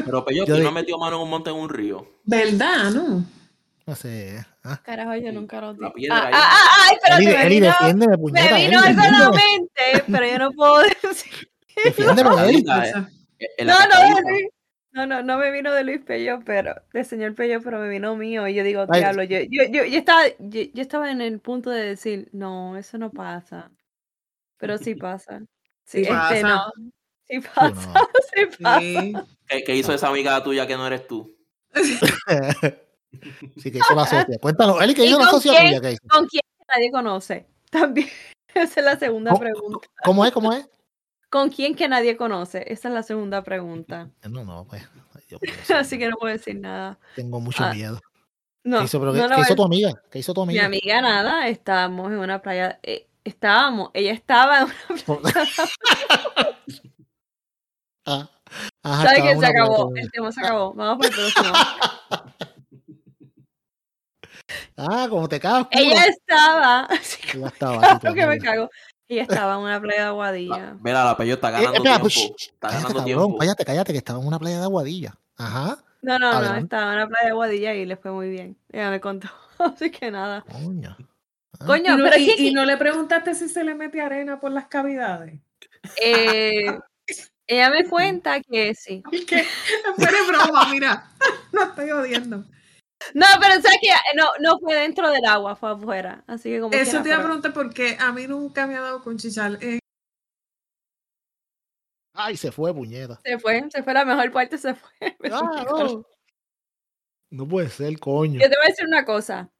[0.04, 2.06] Pero pello, Yo tú di- no metió mano en un monte en un río.
[2.24, 3.24] ¿Verdad, no?
[3.86, 4.44] No sé.
[4.66, 4.82] Ah.
[4.84, 8.12] Carajo, yo nunca lo piedra Ah, ah, ah, ay, pero Eli, me Eli, vino, defiéndeme,
[8.12, 8.56] me puñeta.
[8.56, 11.50] vino Eli, algo a la mente, pero yo no puedo decir.
[11.84, 12.64] Defiéndeme, Eli.
[12.68, 13.08] Ah,
[13.38, 13.64] eh.
[13.64, 14.50] No, no.
[14.92, 18.16] No, no, no me vino de Luis Pello, pero del señor Pello, pero me vino
[18.16, 18.48] mío.
[18.48, 19.00] Y yo digo, Ay.
[19.00, 22.78] diablo, yo, yo, yo, yo estaba, yo, yo estaba en el punto de decir, no,
[22.78, 23.70] eso no pasa.
[24.56, 25.40] Pero sí pasa.
[25.84, 26.48] Sí, Sí este, pasa.
[26.48, 26.72] no.
[27.28, 28.08] Sí Sí, pasa, no.
[28.34, 28.80] sí pasa.
[28.80, 29.12] Sí.
[29.48, 31.36] ¿Qué, qué hizo esa amiga tuya que no eres tú?
[33.56, 34.38] Sí, que hizo la socia.
[34.40, 35.66] Cuéntanos, Eli, que ¿Y hizo la con socia quién?
[35.66, 35.80] tuya.
[35.80, 36.02] ¿qué hizo?
[36.08, 37.46] ¿Con quién nadie conoce?
[37.70, 38.08] También.
[38.54, 39.88] Esa es la segunda ¿Cómo, pregunta.
[40.04, 40.32] cómo es?
[40.32, 40.68] ¿Cómo es?
[41.28, 42.64] ¿Con quién que nadie conoce?
[42.72, 44.08] Esa es la segunda pregunta.
[44.28, 44.82] No, no, pues.
[45.74, 46.98] Así que no puedo decir nada.
[47.14, 48.00] Tengo mucho Ah, miedo.
[48.64, 50.02] No, ¿Qué hizo, pero no qué- qué hizo tu amiga?
[50.10, 50.66] ¿Qué hizo tu Mi amiga?
[50.66, 54.66] amiga nada, estábamos en una playa, eh, estábamos, ella estaba en
[55.06, 55.32] una
[58.04, 58.28] Ah,
[58.82, 59.36] ajá, ¿Sabes qué?
[59.38, 60.04] Se acabó, playa.
[60.04, 60.74] el tema se acabó.
[60.74, 61.54] Vamos por el próximo.
[64.76, 65.66] Ah, como te cagas.
[65.70, 68.70] ella estaba, así Ella estaba claro así, tu que me cago.
[69.08, 70.56] Ella estaba en una playa de Aguadilla.
[70.58, 72.02] La, mira, la pello está Eh, ganando espera, tiempo.
[72.02, 73.38] pues, está cállate, ganando cabrón, tiempo.
[73.38, 75.18] cállate, cállate, que estaba en una playa de Aguadilla.
[75.38, 78.56] Ajá, No, no, no, estaba en una playa de Aguadilla y le fue muy bien.
[78.72, 79.28] Ella me contó.
[79.58, 80.44] Así que nada.
[80.50, 80.96] coño.
[81.60, 84.00] Ah, Coño, y, no, pero y- es y no le preguntaste si se le mete
[84.02, 85.40] arena por las cavidades.
[86.02, 86.78] eh,
[87.46, 89.02] ella me cuenta que sí.
[89.12, 89.44] Es que,
[89.96, 91.08] fuera de broma, mira.
[91.52, 92.44] No estoy odiando.
[93.14, 96.24] No, pero sabes que no, no fue dentro del agua, fue afuera.
[96.26, 98.80] Así que como Eso quiera, te iba a preguntar porque a mí nunca me ha
[98.80, 99.58] dado con chichar.
[99.60, 99.78] Eh,
[102.14, 103.20] Ay, se fue, puñeta.
[103.24, 104.90] se fue, se fue la mejor parte, se fue.
[105.32, 106.04] Ah, no.
[107.30, 108.40] No puede ser, coño.
[108.40, 109.50] Yo te voy a decir una cosa.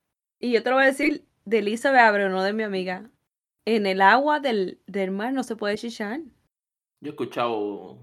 [0.41, 3.11] Y yo te lo voy a decir de Elizabeth Abreu, no de mi amiga.
[3.67, 6.21] En el agua del, del mar no se puede chichar.
[7.01, 7.99] Yo he escuchado.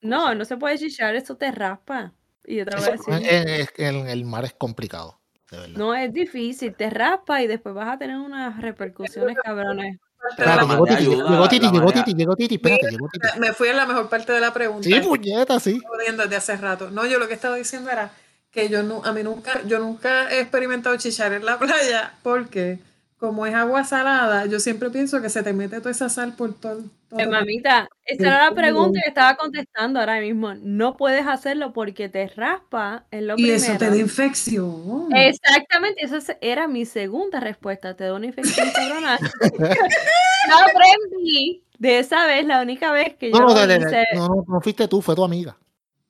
[0.00, 2.14] No, no se puede chichar, eso te raspa.
[2.46, 3.14] Y a Eso, decir.
[3.14, 5.20] en, en- en el mar es complicado,
[5.50, 5.76] de verdad.
[5.76, 9.96] No es difícil, te raspa y después vas a tener unas repercusiones cabrones.
[10.30, 13.38] Espérate, llegó Titi, llegó Titi, llegó Titi, llegó Titi, espérate, llegó Titi.
[13.38, 14.88] me fui en la mejor parte de la pregunta.
[14.88, 15.80] Sí, puñeta, sí.
[16.16, 16.90] Desde hace rato.
[16.90, 18.10] No, yo lo que estaba diciendo era
[18.50, 22.78] que yo no, a mí nunca, yo nunca he experimentado chichar en la playa porque
[23.24, 26.52] como es agua salada, yo siempre pienso que se te mete toda esa sal por
[26.52, 26.82] todo.
[27.08, 30.52] todo mamita, esa era la pregunta que estaba contestando ahora mismo.
[30.54, 35.08] No puedes hacerlo porque te raspa en lo y eso te da infección.
[35.14, 37.94] Exactamente, esa es- era mi segunda respuesta.
[37.96, 38.66] Te da una infección.
[38.76, 44.60] Lo aprendí de esa vez, la única vez que yo No, no, no, no, no
[44.60, 45.56] fuiste tú, fue tu amiga.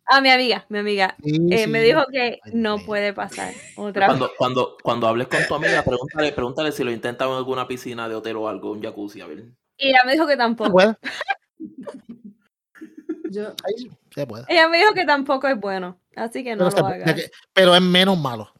[0.07, 1.17] A mi amiga, mi amiga.
[1.25, 3.55] Sí, eh, me dijo que no puede pasar.
[3.77, 4.17] Otra vez.
[4.19, 8.09] Cuando, cuando, cuando hables con tu amiga, pregúntale, pregúntale si lo intenta en alguna piscina
[8.09, 9.45] de hotel o algo, un jacuzzi, a ver.
[9.79, 10.71] Y ella me dijo que Se tampoco.
[10.73, 10.95] puede,
[13.31, 14.45] Yo, ahí se puede.
[14.49, 15.99] Ella me dijo que tampoco es bueno.
[16.15, 17.31] Así que no Pero, lo hagas.
[17.53, 18.53] pero es menos malo.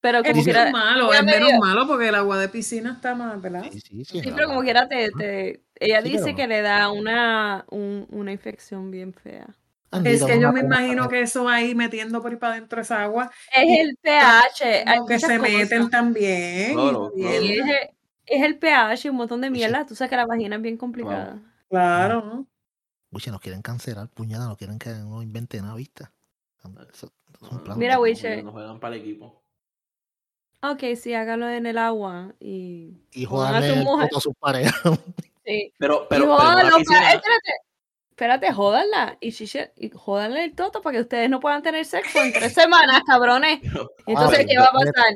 [0.00, 2.38] Pero es como dice- quiera, menos malo, es me menos dio- malo porque el agua
[2.38, 3.64] de piscina está más, ¿verdad?
[3.70, 4.20] Sí, sí, sí.
[4.20, 7.66] Sí, el pero como quiera te, te- ella Sí, dice pero- que le da una,
[7.70, 9.46] un- una infección bien fea.
[9.92, 13.02] Es Andita, que yo me imagino que eso ahí metiendo por ahí para adentro esa
[13.02, 15.52] agua, Es Y- el pH, hay como que muchas se cosas.
[15.52, 16.72] meten también.
[16.74, 17.60] Claro, es, el,
[18.26, 19.84] es el pH y un montón de mierda.
[19.86, 21.40] Tú sabes que la vagina es bien complicada.
[21.68, 22.46] Claro, ¿no?
[23.10, 26.04] Wiche, nos quieren cancelar, puñada, no quieren que no invente nada, ¿viste?
[26.92, 27.76] Eso- eso es.
[27.76, 28.42] Mira, no, Wiche.
[28.42, 29.42] No juegan para el equipo.
[30.62, 32.96] Ok, sí, hágalo en el agua y...
[33.10, 34.08] Y a el mujer.
[34.16, 34.74] a sus parejas.
[35.44, 35.74] Sí.
[35.76, 37.52] Pero, y pero, pero pa- piscina, espérate,
[38.22, 39.18] espérate, jódanla.
[39.20, 39.34] Y,
[39.76, 43.60] y jódanle el toto para que ustedes no puedan tener sexo en tres semanas, cabrones.
[44.06, 45.14] Entonces, pero ¿qué va a pasar?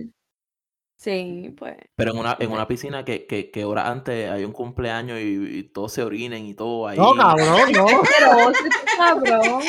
[0.99, 1.77] Sí, pues.
[1.95, 5.59] pero en una, en una piscina que, que, que horas antes hay un cumpleaños y,
[5.59, 6.97] y todos se orinen y todo ahí.
[6.99, 7.87] No, cabrón, no.
[8.19, 9.63] Pero este cabrón,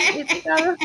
[0.43, 0.77] cabrón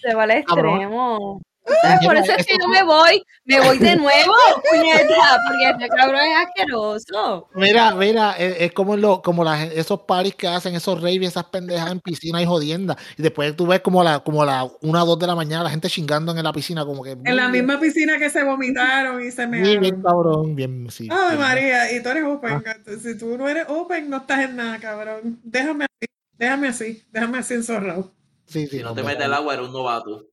[0.00, 0.72] se va al Cabrón.
[0.74, 1.42] extremo.
[1.82, 1.98] ¿Sabes?
[2.06, 4.32] Por eso es que yo me voy, me voy de nuevo,
[4.70, 7.48] puñeta, porque este cabrón es asqueroso.
[7.54, 11.22] Mira, mira, es, es como, lo, como la gen- esos parties que hacen, esos raves,
[11.28, 12.96] esas pendejas en piscina y jodienda.
[13.16, 15.70] Y después tú ves como la, como la una o dos de la mañana la
[15.70, 17.12] gente chingando en la piscina, como que.
[17.12, 19.60] En la misma piscina que se vomitaron y se me.
[19.60, 21.08] bien, bien cabrón, bien, sí.
[21.10, 21.40] Ay, bien.
[21.40, 22.62] María, y tú eres open.
[22.66, 22.76] Ah.
[23.02, 25.40] Si tú no eres open, no estás en nada, cabrón.
[25.42, 26.08] Déjame así,
[26.38, 28.12] déjame así, déjame así enzorrado.
[28.46, 30.26] Sí, sí, Si no te hombre, metes al agua, eres un novato.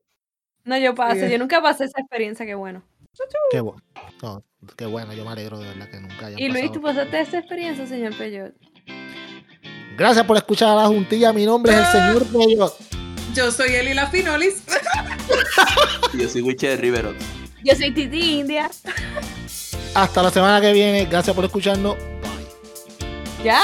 [0.66, 1.32] No, yo pasé, Sí.
[1.34, 2.84] yo nunca pasé esa experiencia, qué bueno.
[3.52, 3.82] Qué bueno.
[4.22, 4.44] No,
[4.76, 6.74] qué bueno, yo me alegro de verdad que nunca hayan Y Luis, pasado.
[6.74, 8.54] ¿tú pasaste esa experiencia, señor Peyot?
[9.98, 11.32] Gracias por escuchar a la juntilla.
[11.34, 12.74] Mi nombre es el señor Peyot.
[13.36, 14.64] Yo soy Eli La Finolis.
[16.14, 17.16] Y yo soy Wiche de Riverot.
[17.64, 18.70] Yo soy Titi India.
[19.96, 21.06] Hasta la semana que viene.
[21.06, 21.96] Gracias por escucharnos.
[21.96, 23.44] Bye.
[23.44, 23.62] Ya.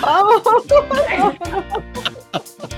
[0.00, 0.42] Vamos.